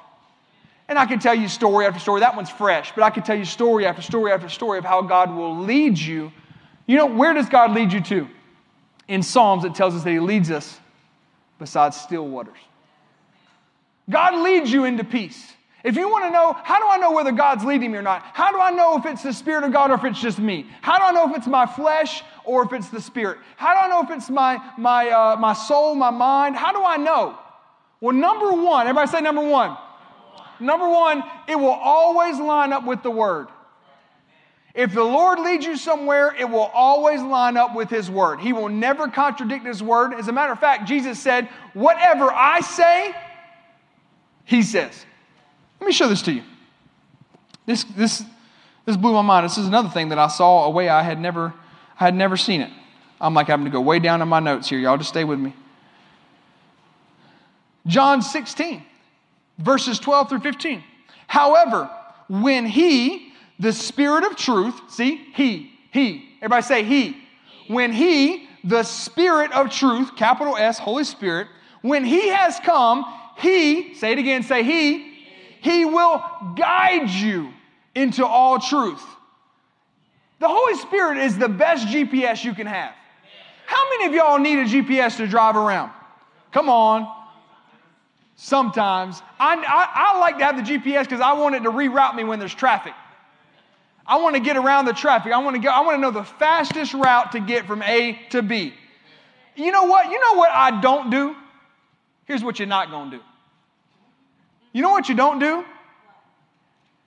And 0.87 0.99
I 0.99 1.05
can 1.05 1.19
tell 1.19 1.33
you 1.33 1.47
story 1.47 1.85
after 1.85 1.99
story. 1.99 2.19
That 2.19 2.35
one's 2.35 2.49
fresh, 2.49 2.91
but 2.93 3.03
I 3.03 3.09
can 3.09 3.23
tell 3.23 3.37
you 3.37 3.45
story 3.45 3.85
after 3.85 4.01
story 4.01 4.31
after 4.31 4.49
story 4.49 4.77
of 4.77 4.85
how 4.85 5.01
God 5.01 5.35
will 5.35 5.57
lead 5.59 5.97
you 5.97 6.31
you 6.87 6.97
know, 6.97 7.07
where 7.07 7.33
does 7.33 7.49
God 7.49 7.71
lead 7.71 7.91
you 7.91 8.01
to? 8.01 8.27
In 9.07 9.23
Psalms, 9.23 9.65
it 9.65 9.75
tells 9.75 9.95
us 9.95 10.03
that 10.03 10.11
He 10.11 10.19
leads 10.19 10.51
us 10.51 10.79
beside 11.59 11.93
still 11.93 12.27
waters. 12.27 12.57
God 14.09 14.43
leads 14.43 14.71
you 14.71 14.85
into 14.85 15.03
peace. 15.03 15.53
If 15.85 15.95
you 15.95 16.09
want 16.09 16.25
to 16.25 16.31
know, 16.31 16.57
how 16.63 16.79
do 16.79 16.87
I 16.89 16.97
know 16.97 17.11
whether 17.11 17.31
God's 17.31 17.63
leading 17.63 17.91
me 17.91 17.99
or 17.99 18.01
not? 18.01 18.23
How 18.33 18.51
do 18.51 18.59
I 18.59 18.71
know 18.71 18.97
if 18.97 19.05
it's 19.05 19.21
the 19.21 19.31
Spirit 19.31 19.63
of 19.63 19.71
God 19.71 19.91
or 19.91 19.93
if 19.93 20.03
it's 20.03 20.19
just 20.19 20.39
me? 20.39 20.65
How 20.81 20.97
do 20.97 21.03
I 21.03 21.11
know 21.11 21.29
if 21.29 21.37
it's 21.37 21.45
my 21.45 21.67
flesh 21.67 22.23
or 22.43 22.63
if 22.63 22.73
it's 22.73 22.89
the 22.89 22.99
Spirit? 22.99 23.37
How 23.55 23.75
do 23.75 23.81
I 23.81 23.87
know 23.87 24.01
if 24.01 24.09
it's 24.09 24.31
my, 24.31 24.59
my, 24.79 25.11
uh, 25.11 25.35
my 25.35 25.53
soul, 25.53 25.93
my 25.93 26.09
mind? 26.09 26.55
How 26.55 26.71
do 26.71 26.83
I 26.83 26.97
know? 26.97 27.37
Well, 28.01 28.15
number 28.15 28.51
one, 28.51 28.87
everybody 28.87 29.11
say 29.11 29.21
number 29.21 29.47
one. 29.47 29.77
Number 30.59 30.89
one, 30.89 31.23
it 31.47 31.55
will 31.55 31.69
always 31.69 32.39
line 32.39 32.73
up 32.73 32.83
with 32.83 33.03
the 33.03 33.11
Word. 33.11 33.49
If 34.73 34.91
the 34.91 35.03
Lord 35.03 35.39
leads 35.39 35.67
you 35.67 35.77
somewhere, 35.77 36.35
it 36.35 36.49
will 36.49 36.71
always 36.73 37.21
line 37.21 37.57
up 37.57 37.75
with 37.75 37.91
His 37.91 38.09
word. 38.09 38.39
He 38.39 38.53
will 38.53 38.69
never 38.69 39.07
contradict 39.07 39.67
His 39.67 39.83
word. 39.83 40.15
As 40.15 40.29
a 40.29 40.31
matter 40.31 40.51
of 40.51 40.59
fact, 40.59 40.87
Jesus 40.87 41.19
said, 41.19 41.47
Whatever 41.75 42.31
I 42.31 42.61
say, 42.61 43.13
He 44.45 44.63
says. 44.63 45.05
Let 45.79 45.87
me 45.87 45.93
show 45.93 46.07
this 46.07 46.21
to 46.23 46.31
you. 46.31 46.43
This, 47.65 47.83
this, 47.83 48.23
this 48.85 48.97
blew 48.97 49.13
my 49.13 49.21
mind. 49.21 49.45
This 49.45 49.57
is 49.57 49.67
another 49.67 49.89
thing 49.89 50.09
that 50.09 50.19
I 50.19 50.27
saw 50.27 50.65
a 50.65 50.69
way 50.69 50.89
I 50.89 51.01
had 51.01 51.19
never, 51.19 51.53
I 51.99 52.05
had 52.05 52.15
never 52.15 52.37
seen 52.37 52.61
it. 52.61 52.71
I'm 53.19 53.33
like 53.33 53.47
having 53.47 53.65
to 53.65 53.71
go 53.71 53.81
way 53.81 53.99
down 53.99 54.21
in 54.21 54.27
my 54.27 54.39
notes 54.39 54.69
here. 54.69 54.79
Y'all 54.79 54.97
just 54.97 55.09
stay 55.09 55.23
with 55.23 55.39
me. 55.39 55.53
John 57.87 58.21
16, 58.21 58.83
verses 59.59 59.99
12 59.99 60.29
through 60.29 60.39
15. 60.39 60.83
However, 61.27 61.89
when 62.27 62.65
he, 62.65 63.33
the 63.59 63.71
Spirit 63.71 64.23
of 64.23 64.35
truth, 64.35 64.79
see, 64.89 65.15
He, 65.33 65.71
He, 65.91 66.29
everybody 66.37 66.63
say 66.63 66.83
He. 66.83 67.17
When 67.67 67.91
He, 67.91 68.47
the 68.63 68.83
Spirit 68.83 69.51
of 69.51 69.71
truth, 69.71 70.15
capital 70.15 70.57
S, 70.57 70.79
Holy 70.79 71.03
Spirit, 71.03 71.47
when 71.81 72.03
He 72.03 72.29
has 72.29 72.59
come, 72.59 73.05
He, 73.37 73.93
say 73.95 74.13
it 74.13 74.19
again, 74.19 74.43
say 74.43 74.63
He, 74.63 75.14
He 75.65 75.83
will 75.83 76.23
guide 76.55 77.09
you 77.09 77.51
into 77.95 78.23
all 78.23 78.59
truth. 78.59 79.03
The 80.37 80.47
Holy 80.47 80.75
Spirit 80.75 81.17
is 81.17 81.39
the 81.39 81.49
best 81.49 81.87
GPS 81.87 82.43
you 82.43 82.53
can 82.53 82.67
have. 82.67 82.93
How 83.65 83.89
many 83.89 84.05
of 84.05 84.13
y'all 84.13 84.37
need 84.37 84.59
a 84.59 84.65
GPS 84.65 85.17
to 85.17 85.25
drive 85.25 85.55
around? 85.55 85.91
Come 86.51 86.69
on. 86.69 87.11
Sometimes. 88.35 89.23
I, 89.39 89.55
I, 89.55 90.13
I 90.13 90.19
like 90.19 90.37
to 90.37 90.45
have 90.45 90.55
the 90.55 90.61
GPS 90.61 91.05
because 91.05 91.19
I 91.19 91.33
want 91.33 91.55
it 91.55 91.63
to 91.63 91.71
reroute 91.71 92.13
me 92.13 92.23
when 92.23 92.37
there's 92.37 92.53
traffic. 92.53 92.93
I 94.05 94.17
want 94.17 94.35
to 94.35 94.41
get 94.41 94.57
around 94.57 94.85
the 94.85 94.93
traffic. 94.93 95.33
I 95.33 95.39
want 95.39 95.55
to 95.55 95.61
go, 95.63 95.69
I 95.69 95.81
want 95.81 95.95
to 95.95 95.99
know 95.99 96.11
the 96.11 96.25
fastest 96.25 96.93
route 96.93 97.31
to 97.31 97.39
get 97.39 97.65
from 97.65 97.81
A 97.81 98.19
to 98.29 98.43
B. 98.43 98.71
You 99.55 99.71
know 99.71 99.85
what? 99.85 100.11
You 100.11 100.19
know 100.19 100.35
what 100.35 100.51
I 100.51 100.79
don't 100.79 101.09
do? 101.09 101.35
Here's 102.25 102.43
what 102.43 102.59
you're 102.59 102.67
not 102.67 102.91
going 102.91 103.09
to 103.09 103.17
do. 103.17 103.23
You 104.75 104.81
know 104.81 104.89
what 104.89 105.07
you 105.07 105.15
don't 105.15 105.39
do? 105.39 105.63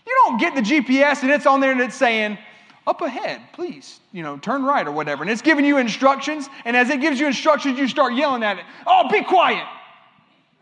You 0.07 0.23
don't 0.25 0.41
get 0.41 0.55
the 0.55 0.63
GPS 0.63 1.21
and 1.21 1.31
it's 1.31 1.45
on 1.45 1.61
there 1.61 1.71
and 1.71 1.83
it's 1.83 1.95
saying, 1.95 2.39
up 2.87 3.03
ahead, 3.03 3.43
please, 3.53 4.01
you 4.11 4.23
know, 4.23 4.39
turn 4.39 4.65
right 4.65 4.89
or 4.89 4.91
whatever. 4.91 5.23
And 5.23 5.31
it's 5.31 5.43
giving 5.43 5.67
you 5.67 5.77
instructions. 5.77 6.49
And 6.65 6.75
as 6.75 6.89
it 6.89 7.03
gives 7.03 7.21
you 7.21 7.27
instructions, 7.27 7.79
you 7.79 7.87
start 7.87 8.15
yelling 8.15 8.43
at 8.43 8.57
it. 8.57 8.65
Oh, 8.87 9.11
be 9.13 9.23
quiet. 9.23 9.67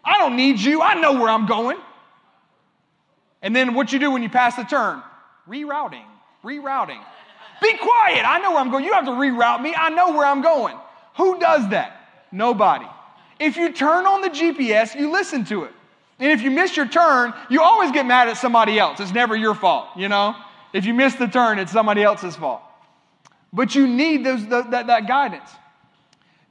I 0.05 0.19
don't 0.19 0.35
need 0.35 0.59
you. 0.59 0.83
I 0.83 1.01
know 1.01 1.13
where 1.13 1.29
I'm 1.29 1.47
going. 1.47 1.79
And 3.41 3.55
then 3.55 3.75
what 3.75 3.93
you 3.93 4.01
do 4.01 4.11
when 4.11 4.25
you 4.25 4.29
pass 4.29 4.57
the 4.57 4.65
turn? 4.65 5.01
Rerouting. 5.49 6.07
Rerouting. 6.43 7.01
Be 7.63 7.73
quiet. 7.77 8.25
I 8.27 8.41
know 8.43 8.51
where 8.51 8.61
I'm 8.61 8.73
going. 8.73 8.85
You 8.85 8.95
have 8.95 9.05
to 9.05 9.13
reroute 9.13 9.63
me. 9.63 9.77
I 9.79 9.91
know 9.91 10.11
where 10.11 10.27
I'm 10.27 10.43
going. 10.43 10.77
Who 11.19 11.39
does 11.39 11.69
that? 11.69 12.01
Nobody. 12.33 12.87
If 13.39 13.57
you 13.57 13.73
turn 13.73 14.07
on 14.07 14.23
the 14.23 14.31
GPS, 14.31 14.99
you 14.99 15.13
listen 15.13 15.45
to 15.45 15.63
it. 15.63 15.73
And 16.19 16.33
if 16.33 16.43
you 16.43 16.51
miss 16.51 16.77
your 16.77 16.89
turn, 16.89 17.35
you 17.51 17.63
always 17.63 17.93
get 17.93 18.07
mad 18.07 18.29
at 18.29 18.37
somebody 18.37 18.79
else. 18.79 19.01
It's 19.01 19.13
never 19.13 19.37
your 19.37 19.55
fault, 19.55 19.89
you 19.97 20.09
know? 20.09 20.35
If 20.73 20.85
you 20.85 20.95
miss 20.95 21.15
the 21.15 21.27
turn, 21.27 21.59
it's 21.59 21.73
somebody 21.73 22.03
else's 22.03 22.37
fault. 22.37 22.63
But 23.53 23.75
you 23.75 23.87
need 23.87 24.25
those, 24.25 24.47
the, 24.47 24.63
that, 24.63 24.87
that 24.87 25.07
guidance. 25.07 25.49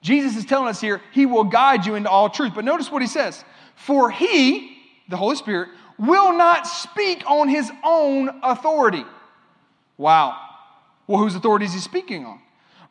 Jesus 0.02 0.38
is 0.38 0.46
telling 0.46 0.68
us 0.68 0.80
here, 0.80 1.02
He 1.12 1.26
will 1.26 1.44
guide 1.44 1.86
you 1.86 1.96
into 1.96 2.10
all 2.10 2.30
truth. 2.30 2.54
But 2.54 2.66
notice 2.66 2.92
what 2.92 3.02
He 3.02 3.08
says 3.08 3.44
For 3.76 4.12
He, 4.12 4.78
the 5.10 5.18
Holy 5.18 5.36
Spirit, 5.36 5.70
will 5.98 6.38
not 6.38 6.68
speak 6.68 7.24
on 7.26 7.50
His 7.50 7.72
own 7.84 8.30
authority. 8.44 9.04
Wow. 9.98 10.38
Well, 11.08 11.20
whose 11.20 11.36
authority 11.36 11.66
is 11.66 11.74
he 11.74 11.80
speaking 11.80 12.26
on? 12.26 12.40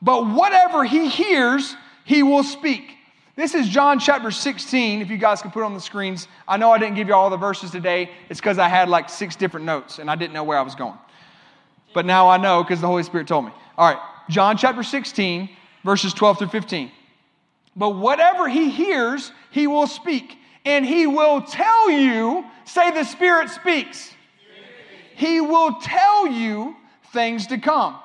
But 0.00 0.26
whatever 0.26 0.84
he 0.84 1.08
hears, 1.08 1.74
he 2.04 2.22
will 2.22 2.44
speak. 2.44 2.93
This 3.37 3.57
is 3.57 3.68
John 3.68 3.99
chapter 3.99 4.31
16. 4.31 5.03
If 5.03 5.11
you 5.11 5.16
guys 5.16 5.42
can 5.42 5.51
put 5.51 5.64
on 5.64 5.75
the 5.75 5.81
screens. 5.81 6.29
I 6.47 6.57
know 6.57 6.70
I 6.70 6.79
didn't 6.79 6.94
give 6.94 7.09
you 7.09 7.14
all 7.14 7.31
the 7.31 7.37
verses 7.37 7.73
today. 7.73 8.11
It's 8.29 8.38
because 8.38 8.59
I 8.59 8.68
had 8.68 8.88
like 8.88 9.09
six 9.09 9.35
different 9.35 9.66
notes 9.66 9.99
and 9.99 10.09
I 10.09 10.14
didn't 10.14 10.35
know 10.35 10.44
where 10.44 10.57
I 10.57 10.62
was 10.62 10.77
going. 10.77 10.97
But 11.94 12.07
now 12.07 12.29
I 12.29 12.37
know 12.37 12.62
because 12.62 12.81
the 12.81 12.87
Holy 12.87 13.03
Spirit 13.03 13.27
told 13.27 13.47
me. 13.47 13.51
All 13.77 13.88
right, 13.88 14.01
John 14.31 14.57
chapter 14.57 14.85
16, 14.85 15.49
verses 15.85 16.14
12 16.14 16.38
through 16.38 16.49
15. 16.49 16.92
But 17.75 17.90
whatever 17.90 18.49
he 18.49 18.70
hears, 18.70 19.33
he 19.51 19.66
will 19.66 19.88
speak. 19.88 20.38
And 20.64 20.87
he 20.87 21.09
will 21.09 21.42
tell 21.42 21.90
you, 21.90 22.44
say 22.64 22.92
the 22.92 23.05
Spirit 23.05 23.51
speaks. 23.51 24.12
He 25.16 25.40
will 25.40 25.81
tell 25.81 26.29
you 26.29 26.77
things 27.12 27.49
to 27.49 27.59
come. 27.59 27.97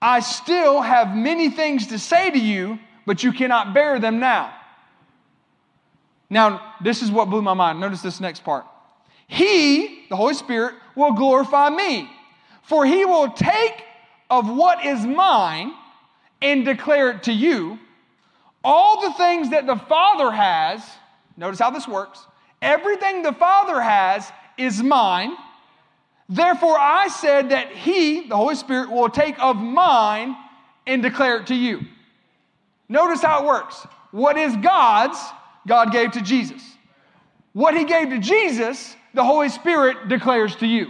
I 0.00 0.20
still 0.20 0.80
have 0.80 1.14
many 1.14 1.50
things 1.50 1.88
to 1.88 1.98
say 1.98 2.30
to 2.30 2.38
you, 2.38 2.78
but 3.06 3.22
you 3.22 3.32
cannot 3.32 3.74
bear 3.74 3.98
them 3.98 4.20
now. 4.20 4.54
Now, 6.30 6.74
this 6.82 7.02
is 7.02 7.10
what 7.10 7.28
blew 7.28 7.42
my 7.42 7.54
mind. 7.54 7.78
Notice 7.78 8.00
this 8.00 8.20
next 8.20 8.42
part. 8.42 8.64
He, 9.26 10.06
the 10.08 10.16
Holy 10.16 10.34
Spirit, 10.34 10.74
will 10.94 11.12
glorify 11.12 11.68
me, 11.70 12.10
for 12.62 12.86
he 12.86 13.04
will 13.04 13.30
take 13.30 13.84
of 14.30 14.48
what 14.48 14.84
is 14.84 15.04
mine 15.04 15.72
and 16.40 16.64
declare 16.64 17.10
it 17.10 17.24
to 17.24 17.32
you. 17.32 17.78
All 18.64 19.02
the 19.02 19.12
things 19.14 19.50
that 19.50 19.66
the 19.66 19.76
Father 19.76 20.30
has, 20.30 20.82
notice 21.36 21.58
how 21.58 21.70
this 21.70 21.86
works. 21.86 22.26
Everything 22.60 23.22
the 23.22 23.32
Father 23.32 23.80
has 23.80 24.30
is 24.56 24.82
mine. 24.82 25.36
Therefore, 26.28 26.78
I 26.78 27.08
said 27.08 27.50
that 27.50 27.72
He, 27.72 28.28
the 28.28 28.36
Holy 28.36 28.54
Spirit, 28.54 28.90
will 28.90 29.10
take 29.10 29.38
of 29.38 29.56
mine 29.56 30.36
and 30.86 31.02
declare 31.02 31.38
it 31.38 31.48
to 31.48 31.54
you. 31.54 31.80
Notice 32.92 33.22
how 33.22 33.42
it 33.42 33.46
works. 33.46 33.86
What 34.10 34.36
is 34.36 34.54
God's, 34.56 35.18
God 35.66 35.92
gave 35.92 36.12
to 36.12 36.20
Jesus. 36.20 36.62
What 37.54 37.74
He 37.74 37.84
gave 37.84 38.10
to 38.10 38.18
Jesus, 38.18 38.94
the 39.14 39.24
Holy 39.24 39.48
Spirit 39.48 40.08
declares 40.08 40.54
to 40.56 40.66
you. 40.66 40.88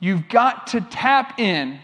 You've 0.00 0.28
got 0.28 0.66
to 0.68 0.82
tap 0.82 1.40
in, 1.40 1.78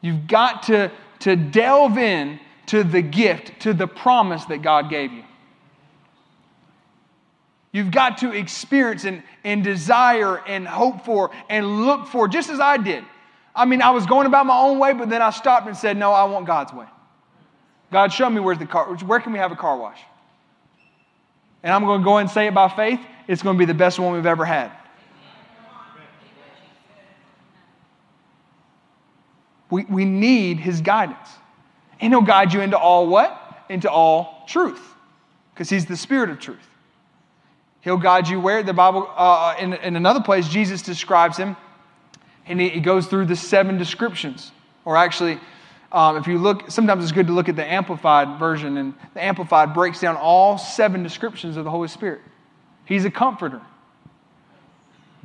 you've 0.00 0.26
got 0.26 0.64
to, 0.64 0.90
to 1.20 1.36
delve 1.36 1.96
in 1.96 2.40
to 2.66 2.82
the 2.82 3.02
gift, 3.02 3.60
to 3.60 3.72
the 3.72 3.86
promise 3.86 4.44
that 4.46 4.62
God 4.62 4.90
gave 4.90 5.12
you. 5.12 5.22
You've 7.70 7.92
got 7.92 8.18
to 8.18 8.32
experience 8.32 9.04
and, 9.04 9.22
and 9.44 9.62
desire 9.62 10.38
and 10.38 10.66
hope 10.66 11.04
for 11.04 11.30
and 11.48 11.86
look 11.86 12.08
for, 12.08 12.26
just 12.26 12.50
as 12.50 12.58
I 12.58 12.76
did. 12.76 13.04
I 13.60 13.66
mean, 13.66 13.82
I 13.82 13.90
was 13.90 14.06
going 14.06 14.26
about 14.26 14.46
my 14.46 14.58
own 14.58 14.78
way, 14.78 14.94
but 14.94 15.10
then 15.10 15.20
I 15.20 15.28
stopped 15.28 15.66
and 15.66 15.76
said, 15.76 15.98
No, 15.98 16.12
I 16.12 16.24
want 16.24 16.46
God's 16.46 16.72
way. 16.72 16.86
God, 17.92 18.10
show 18.10 18.30
me 18.30 18.40
where's 18.40 18.58
the 18.58 18.64
car, 18.64 18.86
where 18.96 19.20
can 19.20 19.32
we 19.32 19.38
have 19.38 19.52
a 19.52 19.56
car 19.56 19.76
wash? 19.76 20.00
And 21.62 21.70
I'm 21.70 21.84
going 21.84 22.00
to 22.00 22.04
go 22.04 22.16
and 22.16 22.30
say 22.30 22.46
it 22.46 22.54
by 22.54 22.70
faith. 22.70 23.00
It's 23.28 23.42
going 23.42 23.56
to 23.56 23.58
be 23.58 23.66
the 23.66 23.74
best 23.74 23.98
one 23.98 24.14
we've 24.14 24.24
ever 24.24 24.46
had. 24.46 24.72
We, 29.68 29.84
we 29.84 30.06
need 30.06 30.58
his 30.58 30.80
guidance. 30.80 31.28
And 32.00 32.14
he'll 32.14 32.22
guide 32.22 32.54
you 32.54 32.62
into 32.62 32.78
all 32.78 33.06
what? 33.08 33.66
Into 33.68 33.90
all 33.90 34.44
truth. 34.48 34.80
Because 35.52 35.68
he's 35.68 35.84
the 35.84 35.98
spirit 35.98 36.30
of 36.30 36.40
truth. 36.40 36.66
He'll 37.82 37.98
guide 37.98 38.26
you 38.26 38.40
where 38.40 38.62
the 38.62 38.72
Bible, 38.72 39.08
uh, 39.14 39.54
in, 39.58 39.74
in 39.74 39.96
another 39.96 40.20
place, 40.20 40.48
Jesus 40.48 40.80
describes 40.80 41.36
him, 41.36 41.56
and 42.50 42.60
he 42.60 42.80
goes 42.80 43.06
through 43.06 43.26
the 43.26 43.36
seven 43.36 43.78
descriptions. 43.78 44.50
Or 44.84 44.96
actually, 44.96 45.38
um, 45.92 46.16
if 46.16 46.26
you 46.26 46.38
look, 46.38 46.70
sometimes 46.70 47.04
it's 47.04 47.12
good 47.12 47.28
to 47.28 47.32
look 47.32 47.48
at 47.48 47.56
the 47.56 47.64
Amplified 47.64 48.38
version, 48.38 48.76
and 48.76 48.94
the 49.14 49.22
Amplified 49.22 49.72
breaks 49.72 50.00
down 50.00 50.16
all 50.16 50.58
seven 50.58 51.02
descriptions 51.02 51.56
of 51.56 51.64
the 51.64 51.70
Holy 51.70 51.88
Spirit. 51.88 52.20
He's 52.84 53.04
a 53.04 53.10
comforter, 53.10 53.60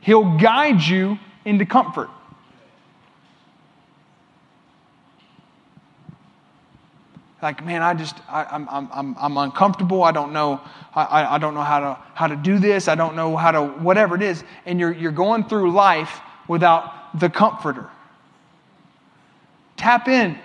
He'll 0.02 0.38
guide 0.38 0.82
you 0.82 1.18
into 1.46 1.66
comfort. 1.66 2.10
like 7.42 7.64
man 7.64 7.84
i 7.84 7.94
just 7.94 8.16
I, 8.28 8.56
am 8.56 8.68
I'm, 8.72 8.90
I'm, 8.92 9.16
I'm 9.20 9.38
uncomfortable 9.38 10.02
i 10.02 10.12
don't 10.12 10.34
know 10.34 10.60
I, 10.96 11.36
I 11.36 11.38
don't 11.38 11.54
know 11.54 11.62
how 11.62 11.80
to 11.80 12.00
how 12.16 12.26
to 12.26 12.36
do 12.36 12.58
this 12.58 12.88
i 12.88 12.96
don't 12.96 13.16
know 13.16 13.38
how 13.38 13.52
to 13.52 13.66
whatever 13.66 14.16
it 14.16 14.24
is 14.24 14.44
and 14.66 14.80
you're, 14.80 14.92
you're 14.92 15.12
going 15.12 15.44
through 15.44 15.72
life 15.72 16.22
without 16.48 16.95
the 17.20 17.30
comforter 17.30 17.90
tap 19.78 20.08
in 20.08 20.38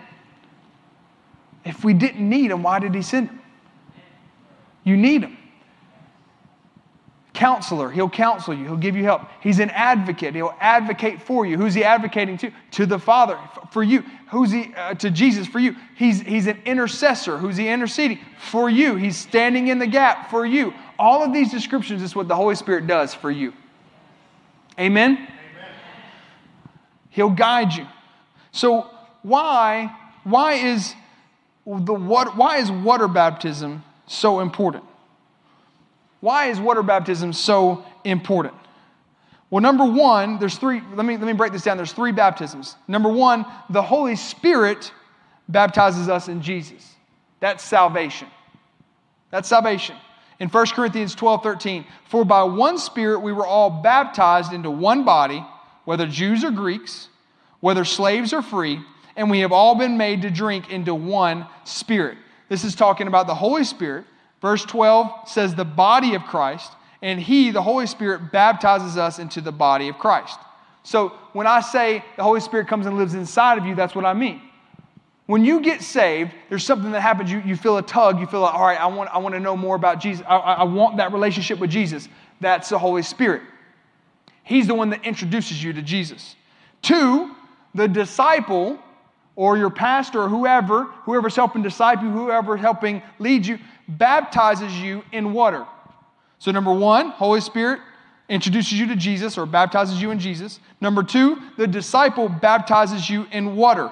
if 1.65 1.85
we 1.85 1.93
didn't 1.93 2.29
need 2.29 2.51
him 2.51 2.63
why 2.63 2.79
did 2.79 2.95
he 2.95 3.03
send 3.03 3.29
him 3.29 3.41
you 4.85 4.97
need 4.97 5.23
him 5.23 5.37
counselor. 7.41 7.91
He'll 7.91 8.11
counsel 8.11 8.53
you, 8.53 8.65
he'll 8.65 8.77
give 8.77 8.95
you 8.95 9.03
help. 9.03 9.23
He's 9.41 9.61
an 9.61 9.71
advocate, 9.71 10.35
he'll 10.35 10.55
advocate 10.61 11.23
for 11.23 11.47
you. 11.47 11.57
Who's 11.57 11.73
he 11.73 11.83
advocating 11.83 12.37
to? 12.37 12.51
To 12.73 12.85
the 12.85 12.99
Father, 12.99 13.39
for 13.71 13.83
you. 13.83 14.05
Who's 14.29 14.51
he 14.53 14.75
uh, 14.77 14.93
to 14.95 15.11
Jesus 15.11 15.47
for 15.47 15.59
you? 15.59 15.75
He's, 15.97 16.21
he's 16.21 16.47
an 16.47 16.61
intercessor. 16.67 17.39
Who's 17.39 17.57
he 17.57 17.67
interceding? 17.69 18.19
For 18.37 18.69
you. 18.69 18.97
He's 18.97 19.17
standing 19.17 19.69
in 19.69 19.79
the 19.79 19.87
gap 19.87 20.31
for 20.31 20.45
you. 20.45 20.75
All 20.99 21.25
of 21.25 21.33
these 21.33 21.51
descriptions 21.51 22.03
is 22.03 22.15
what 22.15 22.29
the 22.29 22.37
Holy 22.37 22.57
Spirit 22.57 22.87
does 22.87 23.15
for 23.15 23.31
you. 23.31 23.55
Amen? 24.79 25.27
He'll 27.11 27.31
guide 27.31 27.73
you. 27.75 27.87
So 28.53 28.91
why 29.23 29.95
why 30.25 30.55
is 30.55 30.95
the 31.67 31.95
water, 31.95 32.31
why 32.31 32.59
is 32.59 32.71
water 32.71 33.09
baptism 33.09 33.85
so 34.07 34.41
important? 34.41 34.85
Why 36.21 36.47
is 36.47 36.61
water 36.61 36.83
baptism 36.83 37.33
so 37.33 37.85
important? 38.05 38.55
Well, 39.49 39.63
number 39.63 39.85
one, 39.85 40.39
there's 40.39 40.57
three, 40.57 40.81
let 40.95 41.05
me, 41.05 41.17
let 41.17 41.27
me 41.27 41.33
break 41.33 41.53
this 41.53 41.63
down. 41.63 41.77
There's 41.77 41.93
three 41.93 42.13
baptisms. 42.13 42.77
Number 42.87 43.09
one, 43.09 43.45
the 43.69 43.83
Holy 43.83 44.15
Spirit 44.15 44.93
baptizes 45.49 46.09
us 46.09 46.29
in 46.29 46.41
Jesus. 46.41 46.95
That's 47.41 47.65
salvation. 47.65 48.29
That's 49.31 49.49
salvation. 49.49 49.97
In 50.39 50.49
1 50.49 50.67
Corinthians 50.69 51.15
12 51.15 51.43
13, 51.43 51.85
for 52.09 52.25
by 52.25 52.43
one 52.45 52.79
Spirit 52.79 53.21
we 53.21 53.33
were 53.33 53.47
all 53.47 53.71
baptized 53.71 54.53
into 54.53 54.71
one 54.71 55.05
body, 55.05 55.45
whether 55.85 56.07
Jews 56.07 56.45
or 56.45 56.51
Greeks, 56.51 57.09
whether 57.61 57.85
slaves 57.85 58.33
or 58.33 58.43
free, 58.43 58.81
and 59.17 59.31
we 59.31 59.41
have 59.41 59.53
all 59.53 59.75
been 59.75 59.97
made 59.97 60.23
to 60.23 60.31
drink 60.31 60.71
into 60.71 60.95
one 60.95 61.47
Spirit. 61.65 62.19
This 62.49 62.65
is 62.65 62.75
talking 62.75 63.07
about 63.07 63.27
the 63.27 63.35
Holy 63.35 63.65
Spirit 63.65 64.05
Verse 64.41 64.65
12 64.65 65.29
says, 65.29 65.55
the 65.55 65.65
body 65.65 66.15
of 66.15 66.23
Christ, 66.25 66.73
and 67.03 67.21
He, 67.21 67.51
the 67.51 67.63
Holy 67.63 67.87
Spirit, 67.87 68.33
baptizes 68.33 68.97
us 68.97 69.19
into 69.19 69.41
the 69.41 69.53
body 69.53 69.89
of 69.89 69.99
Christ. 69.99 70.39
So 70.83 71.11
when 71.35 71.47
I 71.47 71.61
say 71.61 72.03
the 72.17 72.23
Holy 72.23 72.41
Spirit 72.41 72.67
comes 72.67 72.87
and 72.87 72.97
lives 72.97 73.15
inside 73.15 73.59
of 73.59 73.67
you, 73.67 73.75
that's 73.75 73.95
what 73.95 74.07
I 74.07 74.15
mean. 74.15 74.41
When 75.27 75.45
you 75.45 75.61
get 75.61 75.83
saved, 75.83 76.33
there's 76.49 76.65
something 76.65 76.91
that 76.93 77.03
happens. 77.03 77.31
You, 77.31 77.41
you 77.45 77.55
feel 77.55 77.77
a 77.77 77.83
tug. 77.83 78.19
You 78.19 78.27
feel 78.27 78.41
like, 78.41 78.55
all 78.55 78.67
right, 78.67 78.81
I 78.81 78.87
want, 78.87 79.11
I 79.11 79.19
want 79.19 79.35
to 79.35 79.41
know 79.41 79.57
more 79.57 79.77
about 79.77 80.01
Jesus. 80.01 80.25
I, 80.27 80.37
I 80.37 80.63
want 80.65 80.97
that 80.97 81.13
relationship 81.13 81.61
with 81.61 81.71
Jesus. 81.71 82.09
That's 82.41 82.71
the 82.71 82.79
Holy 82.79 83.03
Spirit. 83.03 83.43
He's 84.45 84.67
the 84.67 84.75
one 84.75 84.91
that 84.91 85.05
introduces 85.05 85.63
you 85.63 85.73
to 85.73 85.83
Jesus. 85.83 86.37
Two, 86.83 87.35
the 87.75 87.89
disciple 87.89 88.79
or 89.37 89.57
your 89.57 89.71
pastor 89.71 90.23
or 90.23 90.29
whoever, 90.29 90.85
whoever's 91.05 91.37
helping 91.37 91.63
disciple 91.63 92.05
you, 92.05 92.11
whoever's 92.11 92.61
helping 92.61 93.03
lead 93.19 93.47
you, 93.47 93.59
baptizes 93.89 94.73
you 94.81 95.05
in 95.13 95.33
water. 95.33 95.67
So, 96.39 96.51
number 96.51 96.73
one, 96.73 97.11
Holy 97.11 97.41
Spirit 97.41 97.81
introduces 98.29 98.73
you 98.73 98.87
to 98.89 98.97
Jesus 98.97 99.37
or 99.37 99.47
baptizes 99.47 100.01
you 100.01 100.11
in 100.11 100.19
Jesus. 100.19 100.61
Number 100.81 101.03
two, 101.03 101.39
the 101.57 101.67
disciple 101.67 102.29
baptizes 102.29 103.09
you 103.11 103.27
in 103.33 103.57
water. 103.57 103.91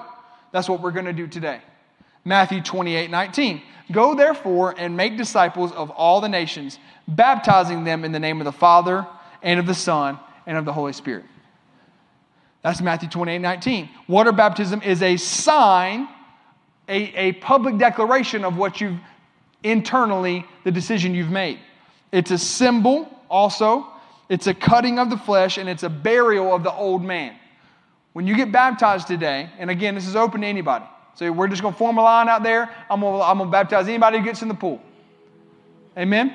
That's 0.51 0.67
what 0.67 0.81
we're 0.81 0.91
going 0.91 1.05
to 1.05 1.13
do 1.13 1.27
today. 1.27 1.61
Matthew 2.25 2.61
28 2.61 3.09
19. 3.09 3.61
Go 3.91 4.13
therefore 4.13 4.75
and 4.77 4.95
make 4.95 5.17
disciples 5.17 5.71
of 5.71 5.89
all 5.89 6.21
the 6.21 6.29
nations, 6.29 6.77
baptizing 7.07 7.83
them 7.83 8.05
in 8.05 8.11
the 8.11 8.19
name 8.19 8.39
of 8.39 8.45
the 8.45 8.51
Father 8.51 9.07
and 9.41 9.59
of 9.59 9.65
the 9.65 9.73
Son 9.73 10.19
and 10.49 10.57
of 10.57 10.65
the 10.65 10.73
Holy 10.73 10.93
Spirit. 10.93 11.23
That's 12.63 12.81
Matthew 12.81 13.07
28 13.07 13.37
19. 13.37 13.87
Water 14.07 14.31
baptism 14.31 14.81
is 14.81 15.01
a 15.03 15.15
sign, 15.15 16.09
a, 16.89 17.15
a 17.15 17.31
public 17.33 17.77
declaration 17.77 18.43
of 18.43 18.57
what 18.57 18.81
you've 18.81 18.99
internally 19.63 20.43
the 20.63 20.71
decision 20.71 21.13
you've 21.13 21.29
made. 21.29 21.59
It's 22.11 22.31
a 22.31 22.37
symbol 22.37 23.07
also, 23.29 23.85
it's 24.27 24.47
a 24.47 24.53
cutting 24.53 24.97
of 24.97 25.11
the 25.11 25.17
flesh, 25.17 25.59
and 25.59 25.69
it's 25.69 25.83
a 25.83 25.89
burial 25.89 26.53
of 26.53 26.63
the 26.63 26.73
old 26.73 27.03
man. 27.03 27.35
When 28.13 28.25
you 28.25 28.35
get 28.35 28.51
baptized 28.51 29.07
today, 29.07 29.51
and 29.59 29.69
again, 29.69 29.93
this 29.93 30.07
is 30.07 30.15
open 30.15 30.41
to 30.41 30.47
anybody. 30.47 30.85
So 31.13 31.31
we're 31.31 31.47
just 31.47 31.61
going 31.61 31.75
to 31.75 31.77
form 31.77 31.99
a 31.99 32.01
line 32.01 32.27
out 32.27 32.41
there. 32.41 32.73
I'm 32.89 33.01
going 33.01 33.21
I'm 33.21 33.37
to 33.37 33.45
baptize 33.45 33.87
anybody 33.87 34.17
who 34.17 34.25
gets 34.25 34.41
in 34.41 34.47
the 34.47 34.55
pool. 34.55 34.81
Amen? 35.95 36.33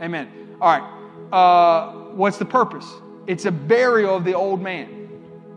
Amen. 0.00 0.28
Amen. 0.28 0.56
All 0.60 0.78
right. 0.78 0.98
Uh, 1.32 2.07
what's 2.18 2.36
the 2.36 2.44
purpose? 2.44 2.86
It's 3.26 3.44
a 3.46 3.52
burial 3.52 4.16
of 4.16 4.24
the 4.24 4.34
old 4.34 4.60
man. 4.60 5.08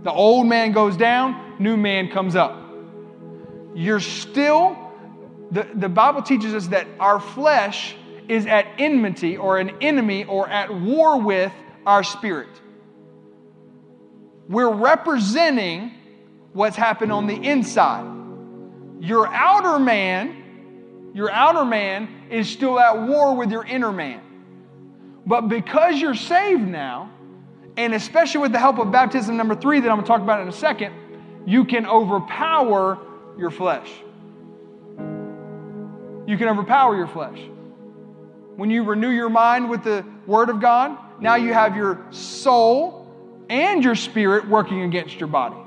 The 0.03 0.11
old 0.11 0.47
man 0.47 0.71
goes 0.71 0.95
down, 0.95 1.55
new 1.59 1.75
man 1.75 2.09
comes 2.09 2.35
up. 2.35 2.57
You're 3.75 3.99
still 3.99 4.77
the, 5.51 5.67
the 5.75 5.89
Bible 5.89 6.21
teaches 6.21 6.53
us 6.53 6.67
that 6.67 6.87
our 6.99 7.19
flesh 7.19 7.95
is 8.29 8.45
at 8.45 8.65
enmity 8.77 9.35
or 9.35 9.57
an 9.57 9.71
enemy 9.81 10.23
or 10.23 10.47
at 10.47 10.73
war 10.73 11.19
with 11.19 11.51
our 11.85 12.03
spirit. 12.03 12.47
We're 14.47 14.73
representing 14.73 15.91
what's 16.53 16.77
happened 16.77 17.11
on 17.11 17.27
the 17.27 17.35
inside. 17.35 18.05
Your 19.01 19.27
outer 19.27 19.77
man, 19.77 21.11
your 21.13 21.29
outer 21.29 21.65
man 21.65 22.27
is 22.29 22.49
still 22.49 22.79
at 22.79 23.01
war 23.01 23.35
with 23.35 23.51
your 23.51 23.65
inner 23.65 23.91
man. 23.91 24.21
But 25.25 25.41
because 25.41 25.99
you're 25.99 26.15
saved 26.15 26.67
now, 26.67 27.11
and 27.77 27.93
especially 27.93 28.41
with 28.41 28.51
the 28.51 28.59
help 28.59 28.79
of 28.79 28.91
baptism 28.91 29.37
number 29.37 29.55
three 29.55 29.79
that 29.79 29.89
I'm 29.89 29.97
going 29.97 30.05
to 30.05 30.07
talk 30.07 30.21
about 30.21 30.41
in 30.41 30.47
a 30.47 30.53
second, 30.53 30.93
you 31.45 31.65
can 31.65 31.85
overpower 31.85 32.97
your 33.37 33.51
flesh 33.51 33.89
you 36.31 36.37
can 36.37 36.47
overpower 36.47 36.95
your 36.95 37.07
flesh. 37.07 37.39
When 38.55 38.69
you 38.69 38.83
renew 38.83 39.09
your 39.09 39.29
mind 39.29 39.69
with 39.69 39.83
the 39.83 40.05
Word 40.25 40.49
of 40.49 40.61
God, 40.61 40.97
now 41.19 41.35
you 41.35 41.53
have 41.53 41.75
your 41.75 42.05
soul 42.11 43.07
and 43.49 43.83
your 43.83 43.95
spirit 43.95 44.47
working 44.47 44.83
against 44.83 45.19
your 45.19 45.27
body. 45.27 45.57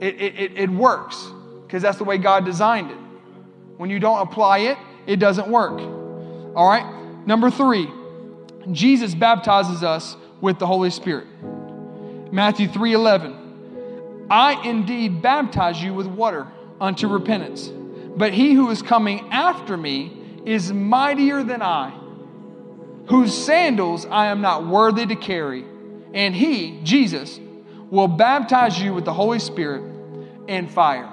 it, 0.00 0.20
it, 0.20 0.52
it 0.56 0.70
works 0.70 1.26
because 1.66 1.82
that's 1.82 1.98
the 1.98 2.04
way 2.04 2.18
God 2.18 2.44
designed 2.44 2.90
it. 2.90 2.96
When 3.76 3.90
you 3.90 3.98
don't 3.98 4.20
apply 4.20 4.58
it, 4.58 4.78
it 5.06 5.16
doesn't 5.16 5.48
work. 5.48 5.80
All 6.54 6.68
right? 6.68 6.99
Number 7.30 7.48
three, 7.48 7.88
Jesus 8.72 9.14
baptizes 9.14 9.84
us 9.84 10.16
with 10.40 10.58
the 10.58 10.66
Holy 10.66 10.90
Spirit. 10.90 11.28
Matthew 12.32 12.66
3 12.66 12.92
11. 12.92 14.26
I 14.28 14.60
indeed 14.68 15.22
baptize 15.22 15.80
you 15.80 15.94
with 15.94 16.08
water 16.08 16.48
unto 16.80 17.06
repentance, 17.06 17.68
but 18.16 18.32
he 18.32 18.54
who 18.54 18.68
is 18.70 18.82
coming 18.82 19.28
after 19.30 19.76
me 19.76 20.42
is 20.44 20.72
mightier 20.72 21.44
than 21.44 21.62
I, 21.62 21.90
whose 23.08 23.32
sandals 23.32 24.06
I 24.06 24.26
am 24.26 24.40
not 24.40 24.66
worthy 24.66 25.06
to 25.06 25.14
carry. 25.14 25.64
And 26.12 26.34
he, 26.34 26.80
Jesus, 26.82 27.38
will 27.92 28.08
baptize 28.08 28.76
you 28.82 28.92
with 28.92 29.04
the 29.04 29.14
Holy 29.14 29.38
Spirit 29.38 29.84
and 30.48 30.68
fire. 30.68 31.08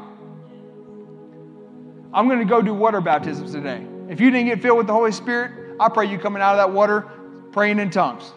I'm 2.12 2.28
going 2.28 2.40
to 2.40 2.46
go 2.46 2.64
do 2.64 2.74
water 2.74 3.02
baptisms 3.02 3.52
today. 3.52 3.86
If 4.10 4.20
you 4.20 4.32
didn't 4.32 4.48
get 4.48 4.64
filled 4.64 4.80
with 4.80 4.88
the 4.88 4.94
Holy 4.94 5.12
Spirit, 5.12 5.67
I 5.80 5.90
pray 5.90 6.10
you 6.10 6.18
coming 6.18 6.42
out 6.42 6.54
of 6.54 6.58
that 6.58 6.74
water 6.74 7.06
praying 7.52 7.80
in 7.80 7.90
tongues. 7.90 8.32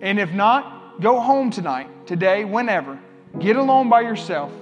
And 0.00 0.18
if 0.18 0.32
not, 0.32 1.00
go 1.00 1.20
home 1.20 1.50
tonight, 1.50 2.06
today, 2.06 2.44
whenever. 2.44 2.98
Get 3.38 3.56
alone 3.56 3.88
by 3.88 4.00
yourself 4.00 4.52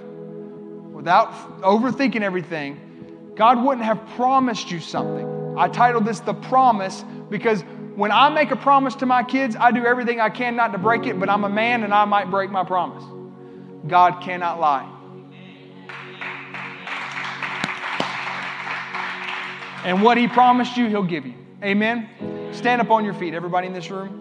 without 0.91 1.61
overthinking 1.61 2.21
everything. 2.21 3.31
God 3.35 3.63
wouldn't 3.63 3.85
have 3.85 4.05
promised 4.15 4.69
you 4.69 4.79
something. 4.79 5.57
I 5.57 5.69
titled 5.69 6.05
this 6.05 6.19
The 6.19 6.33
Promise 6.33 7.03
because 7.29 7.63
when 7.95 8.11
I 8.11 8.29
make 8.29 8.51
a 8.51 8.55
promise 8.55 8.95
to 8.95 9.05
my 9.05 9.23
kids, 9.23 9.55
I 9.59 9.71
do 9.71 9.85
everything 9.85 10.19
I 10.19 10.29
can 10.29 10.55
not 10.55 10.71
to 10.73 10.77
break 10.77 11.05
it, 11.05 11.19
but 11.19 11.29
I'm 11.29 11.43
a 11.43 11.49
man 11.49 11.83
and 11.83 11.93
I 11.93 12.05
might 12.05 12.29
break 12.29 12.51
my 12.51 12.63
promise. 12.63 13.03
God 13.87 14.21
cannot 14.21 14.59
lie. 14.59 14.98
And 19.83 20.01
what 20.01 20.17
He 20.17 20.27
promised 20.27 20.77
you, 20.77 20.87
He'll 20.87 21.03
give 21.03 21.25
you. 21.25 21.33
Amen. 21.63 22.09
Stand 22.53 22.81
up 22.81 22.89
on 22.89 23.05
your 23.05 23.13
feet, 23.13 23.33
everybody 23.33 23.67
in 23.67 23.73
this 23.73 23.89
room. 23.89 24.19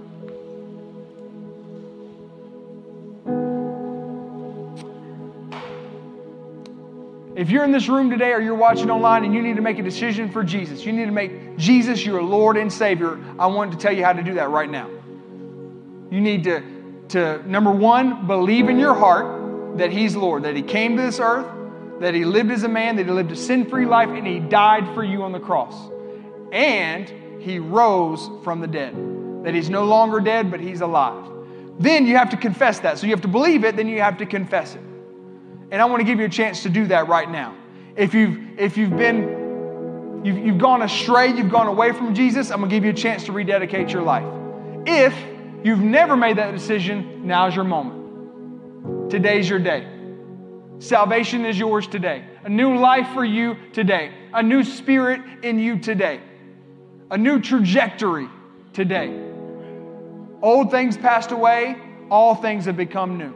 If 7.38 7.50
you're 7.50 7.62
in 7.62 7.70
this 7.70 7.88
room 7.88 8.10
today 8.10 8.32
or 8.32 8.40
you're 8.40 8.56
watching 8.56 8.90
online 8.90 9.24
and 9.24 9.32
you 9.32 9.40
need 9.40 9.54
to 9.54 9.62
make 9.62 9.78
a 9.78 9.82
decision 9.82 10.28
for 10.28 10.42
Jesus, 10.42 10.84
you 10.84 10.92
need 10.92 11.04
to 11.04 11.12
make 11.12 11.56
Jesus 11.56 12.04
your 12.04 12.20
Lord 12.20 12.56
and 12.56 12.72
Savior, 12.72 13.16
I 13.38 13.46
want 13.46 13.70
to 13.70 13.78
tell 13.78 13.92
you 13.92 14.04
how 14.04 14.12
to 14.12 14.24
do 14.24 14.34
that 14.34 14.50
right 14.50 14.68
now. 14.68 14.90
You 16.10 16.20
need 16.20 16.42
to, 16.44 16.62
to 17.10 17.48
number 17.48 17.70
one, 17.70 18.26
believe 18.26 18.68
in 18.68 18.80
your 18.80 18.92
heart 18.92 19.78
that 19.78 19.92
He's 19.92 20.16
Lord, 20.16 20.42
that 20.42 20.56
He 20.56 20.62
came 20.62 20.96
to 20.96 21.02
this 21.02 21.20
earth, 21.20 21.46
that 22.00 22.14
He 22.14 22.24
lived 22.24 22.50
as 22.50 22.64
a 22.64 22.68
man, 22.68 22.96
that 22.96 23.06
He 23.06 23.12
lived 23.12 23.32
a 23.32 23.36
sin 23.36 23.68
free 23.68 23.86
life, 23.86 24.08
and 24.08 24.26
He 24.26 24.40
died 24.40 24.94
for 24.94 25.04
you 25.04 25.22
on 25.22 25.32
the 25.32 25.40
cross. 25.40 25.74
And 26.52 27.42
He 27.42 27.58
rose 27.58 28.30
from 28.44 28.60
the 28.60 28.66
dead. 28.66 28.94
That 29.44 29.54
He's 29.54 29.70
no 29.70 29.84
longer 29.84 30.20
dead, 30.20 30.50
but 30.50 30.60
He's 30.60 30.80
alive. 30.80 31.24
Then 31.78 32.06
you 32.06 32.16
have 32.16 32.30
to 32.30 32.36
confess 32.36 32.80
that. 32.80 32.98
So 32.98 33.06
you 33.06 33.12
have 33.12 33.22
to 33.22 33.28
believe 33.28 33.64
it, 33.64 33.76
then 33.76 33.88
you 33.88 34.00
have 34.00 34.18
to 34.18 34.26
confess 34.26 34.74
it. 34.74 34.80
And 35.70 35.82
I 35.82 35.84
want 35.84 36.00
to 36.00 36.04
give 36.04 36.18
you 36.18 36.26
a 36.26 36.30
chance 36.30 36.62
to 36.62 36.70
do 36.70 36.86
that 36.86 37.08
right 37.08 37.30
now. 37.30 37.54
If 37.94 38.14
you've, 38.14 38.58
if 38.58 38.76
you've 38.76 38.96
been, 38.96 40.22
you've, 40.24 40.38
you've 40.38 40.58
gone 40.58 40.82
astray, 40.82 41.28
you've 41.34 41.50
gone 41.50 41.66
away 41.66 41.92
from 41.92 42.14
Jesus, 42.14 42.50
I'm 42.50 42.58
going 42.58 42.70
to 42.70 42.76
give 42.76 42.84
you 42.84 42.90
a 42.90 42.94
chance 42.94 43.24
to 43.24 43.32
rededicate 43.32 43.90
your 43.90 44.02
life. 44.02 44.26
If 44.86 45.14
you've 45.62 45.80
never 45.80 46.16
made 46.16 46.38
that 46.38 46.52
decision, 46.52 47.26
now's 47.26 47.54
your 47.54 47.64
moment. 47.64 49.10
Today's 49.10 49.48
your 49.48 49.58
day. 49.58 49.97
Salvation 50.80 51.44
is 51.44 51.58
yours 51.58 51.86
today. 51.86 52.24
A 52.44 52.48
new 52.48 52.76
life 52.78 53.08
for 53.12 53.24
you 53.24 53.56
today. 53.72 54.12
A 54.32 54.42
new 54.42 54.62
spirit 54.62 55.20
in 55.42 55.58
you 55.58 55.78
today. 55.78 56.20
A 57.10 57.18
new 57.18 57.40
trajectory 57.40 58.28
today. 58.72 59.28
Old 60.40 60.70
things 60.70 60.96
passed 60.96 61.32
away, 61.32 61.76
all 62.10 62.34
things 62.36 62.66
have 62.66 62.76
become 62.76 63.18
new. 63.18 63.34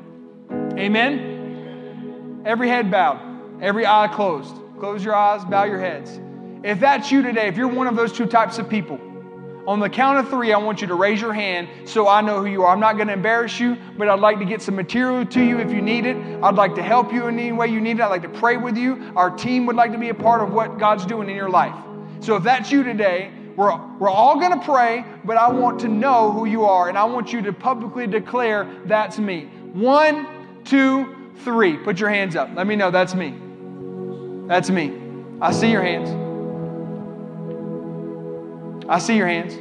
Amen. 0.78 2.42
Every 2.44 2.68
head 2.68 2.90
bowed, 2.90 3.60
every 3.60 3.86
eye 3.86 4.08
closed. 4.12 4.54
Close 4.78 5.04
your 5.04 5.14
eyes, 5.14 5.44
bow 5.44 5.64
your 5.64 5.80
heads. 5.80 6.20
If 6.62 6.78
that's 6.78 7.10
you 7.10 7.22
today, 7.22 7.48
if 7.48 7.56
you're 7.56 7.66
one 7.66 7.88
of 7.88 7.96
those 7.96 8.12
two 8.12 8.26
types 8.26 8.58
of 8.58 8.68
people, 8.68 9.00
on 9.66 9.78
the 9.78 9.88
count 9.88 10.18
of 10.18 10.28
three, 10.28 10.52
I 10.52 10.58
want 10.58 10.80
you 10.80 10.88
to 10.88 10.94
raise 10.94 11.20
your 11.20 11.32
hand 11.32 11.68
so 11.84 12.08
I 12.08 12.20
know 12.20 12.40
who 12.40 12.46
you 12.46 12.64
are. 12.64 12.72
I'm 12.72 12.80
not 12.80 12.96
going 12.96 13.06
to 13.06 13.12
embarrass 13.12 13.60
you, 13.60 13.76
but 13.96 14.08
I'd 14.08 14.18
like 14.18 14.38
to 14.40 14.44
get 14.44 14.60
some 14.60 14.74
material 14.74 15.24
to 15.24 15.42
you 15.42 15.60
if 15.60 15.70
you 15.70 15.80
need 15.80 16.04
it. 16.04 16.16
I'd 16.42 16.56
like 16.56 16.74
to 16.74 16.82
help 16.82 17.12
you 17.12 17.26
in 17.28 17.38
any 17.38 17.52
way 17.52 17.68
you 17.68 17.80
need 17.80 17.98
it. 17.98 18.00
I'd 18.00 18.08
like 18.08 18.22
to 18.22 18.28
pray 18.28 18.56
with 18.56 18.76
you. 18.76 19.12
Our 19.14 19.30
team 19.30 19.66
would 19.66 19.76
like 19.76 19.92
to 19.92 19.98
be 19.98 20.08
a 20.08 20.14
part 20.14 20.42
of 20.42 20.52
what 20.52 20.78
God's 20.78 21.06
doing 21.06 21.30
in 21.30 21.36
your 21.36 21.50
life. 21.50 21.74
So 22.20 22.34
if 22.34 22.42
that's 22.42 22.72
you 22.72 22.82
today, 22.82 23.30
we're, 23.56 23.76
we're 23.98 24.10
all 24.10 24.40
going 24.40 24.58
to 24.58 24.64
pray, 24.64 25.04
but 25.24 25.36
I 25.36 25.48
want 25.50 25.80
to 25.80 25.88
know 25.88 26.32
who 26.32 26.46
you 26.46 26.64
are, 26.64 26.88
and 26.88 26.98
I 26.98 27.04
want 27.04 27.32
you 27.32 27.42
to 27.42 27.52
publicly 27.52 28.06
declare, 28.06 28.68
That's 28.86 29.18
me. 29.18 29.44
One, 29.72 30.64
two, 30.64 31.30
three. 31.38 31.76
Put 31.76 32.00
your 32.00 32.10
hands 32.10 32.36
up. 32.36 32.50
Let 32.54 32.66
me 32.66 32.76
know 32.76 32.90
that's 32.90 33.14
me. 33.14 33.34
That's 34.48 34.70
me. 34.70 34.92
I 35.40 35.52
see 35.52 35.70
your 35.70 35.82
hands. 35.82 36.31
I 38.92 38.98
see 38.98 39.16
your 39.16 39.26
hands. 39.26 39.54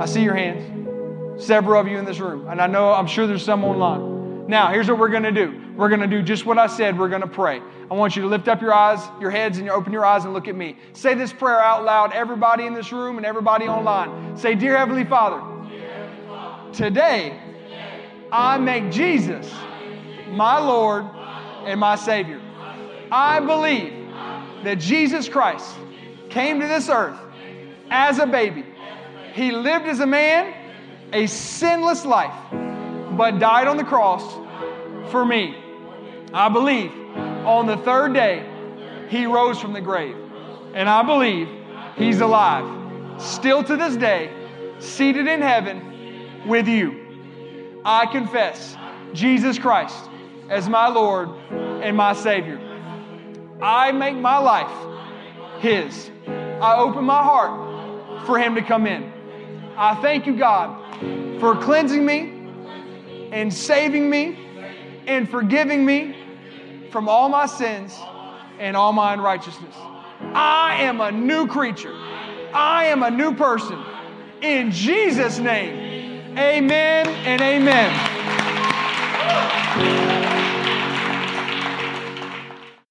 I 0.00 0.06
see 0.06 0.20
your 0.20 0.34
hands. 0.34 1.44
Several 1.44 1.80
of 1.80 1.86
you 1.86 1.96
in 1.96 2.04
this 2.04 2.18
room. 2.18 2.48
And 2.48 2.60
I 2.60 2.66
know, 2.66 2.92
I'm 2.92 3.06
sure 3.06 3.28
there's 3.28 3.44
some 3.44 3.62
online. 3.62 4.48
Now, 4.48 4.72
here's 4.72 4.88
what 4.88 4.98
we're 4.98 5.10
going 5.10 5.22
to 5.22 5.30
do. 5.30 5.62
We're 5.76 5.88
going 5.88 6.00
to 6.00 6.08
do 6.08 6.22
just 6.22 6.44
what 6.44 6.58
I 6.58 6.66
said. 6.66 6.98
We're 6.98 7.08
going 7.08 7.20
to 7.20 7.28
pray. 7.28 7.62
I 7.88 7.94
want 7.94 8.16
you 8.16 8.22
to 8.22 8.28
lift 8.28 8.48
up 8.48 8.60
your 8.60 8.74
eyes, 8.74 8.98
your 9.20 9.30
heads, 9.30 9.58
and 9.58 9.66
you 9.66 9.72
open 9.72 9.92
your 9.92 10.04
eyes 10.04 10.24
and 10.24 10.34
look 10.34 10.48
at 10.48 10.56
me. 10.56 10.76
Say 10.92 11.14
this 11.14 11.32
prayer 11.32 11.60
out 11.60 11.84
loud, 11.84 12.12
everybody 12.12 12.66
in 12.66 12.74
this 12.74 12.90
room 12.90 13.16
and 13.16 13.24
everybody 13.24 13.66
online. 13.66 14.36
Say, 14.36 14.56
Dear 14.56 14.76
Heavenly 14.76 15.04
Father, 15.04 15.40
today 16.72 17.40
I 18.32 18.58
make 18.58 18.90
Jesus 18.90 19.48
my 20.30 20.58
Lord 20.58 21.04
and 21.64 21.78
my 21.78 21.94
Savior. 21.94 22.40
I 23.12 23.38
believe 23.38 23.92
that 24.64 24.80
Jesus 24.80 25.28
Christ 25.28 25.76
came 26.28 26.58
to 26.58 26.66
this 26.66 26.88
earth 26.88 27.20
as 27.90 28.18
a 28.18 28.26
baby. 28.26 28.64
He 29.32 29.52
lived 29.52 29.86
as 29.86 30.00
a 30.00 30.06
man, 30.06 30.54
a 31.12 31.26
sinless 31.26 32.04
life, 32.04 32.34
but 33.16 33.38
died 33.38 33.68
on 33.68 33.76
the 33.76 33.84
cross 33.84 34.22
for 35.10 35.24
me. 35.24 35.54
I 36.32 36.48
believe 36.48 36.92
on 37.46 37.66
the 37.66 37.76
third 37.78 38.12
day, 38.14 38.44
he 39.08 39.26
rose 39.26 39.60
from 39.60 39.72
the 39.72 39.80
grave. 39.80 40.16
And 40.74 40.88
I 40.88 41.02
believe 41.02 41.48
he's 41.96 42.20
alive, 42.20 43.22
still 43.22 43.62
to 43.64 43.76
this 43.76 43.96
day, 43.96 44.30
seated 44.78 45.26
in 45.26 45.40
heaven 45.40 46.42
with 46.46 46.68
you. 46.68 47.82
I 47.84 48.06
confess 48.06 48.76
Jesus 49.12 49.58
Christ 49.58 49.96
as 50.50 50.68
my 50.68 50.88
Lord 50.88 51.28
and 51.50 51.96
my 51.96 52.12
Savior. 52.12 52.60
I 53.62 53.92
make 53.92 54.16
my 54.16 54.38
life 54.38 55.60
His. 55.60 56.10
I 56.26 56.76
open 56.76 57.04
my 57.04 57.22
heart 57.22 57.65
for 58.26 58.38
Him 58.38 58.56
to 58.56 58.62
come 58.62 58.86
in. 58.86 59.12
I 59.76 59.94
thank 59.96 60.26
you, 60.26 60.36
God, 60.36 61.40
for 61.40 61.56
cleansing 61.56 62.04
me 62.04 62.32
and 63.30 63.52
saving 63.52 64.08
me 64.08 64.38
and 65.06 65.28
forgiving 65.28 65.84
me 65.84 66.16
from 66.90 67.08
all 67.08 67.28
my 67.28 67.46
sins 67.46 67.96
and 68.58 68.76
all 68.76 68.92
my 68.92 69.14
unrighteousness. 69.14 69.74
I 70.34 70.78
am 70.82 71.00
a 71.00 71.12
new 71.12 71.46
creature. 71.46 71.94
I 72.52 72.86
am 72.86 73.02
a 73.02 73.10
new 73.10 73.34
person. 73.34 73.78
In 74.42 74.70
Jesus' 74.70 75.38
name, 75.38 76.36
amen 76.38 77.06
and 77.06 77.40
amen. 77.42 78.16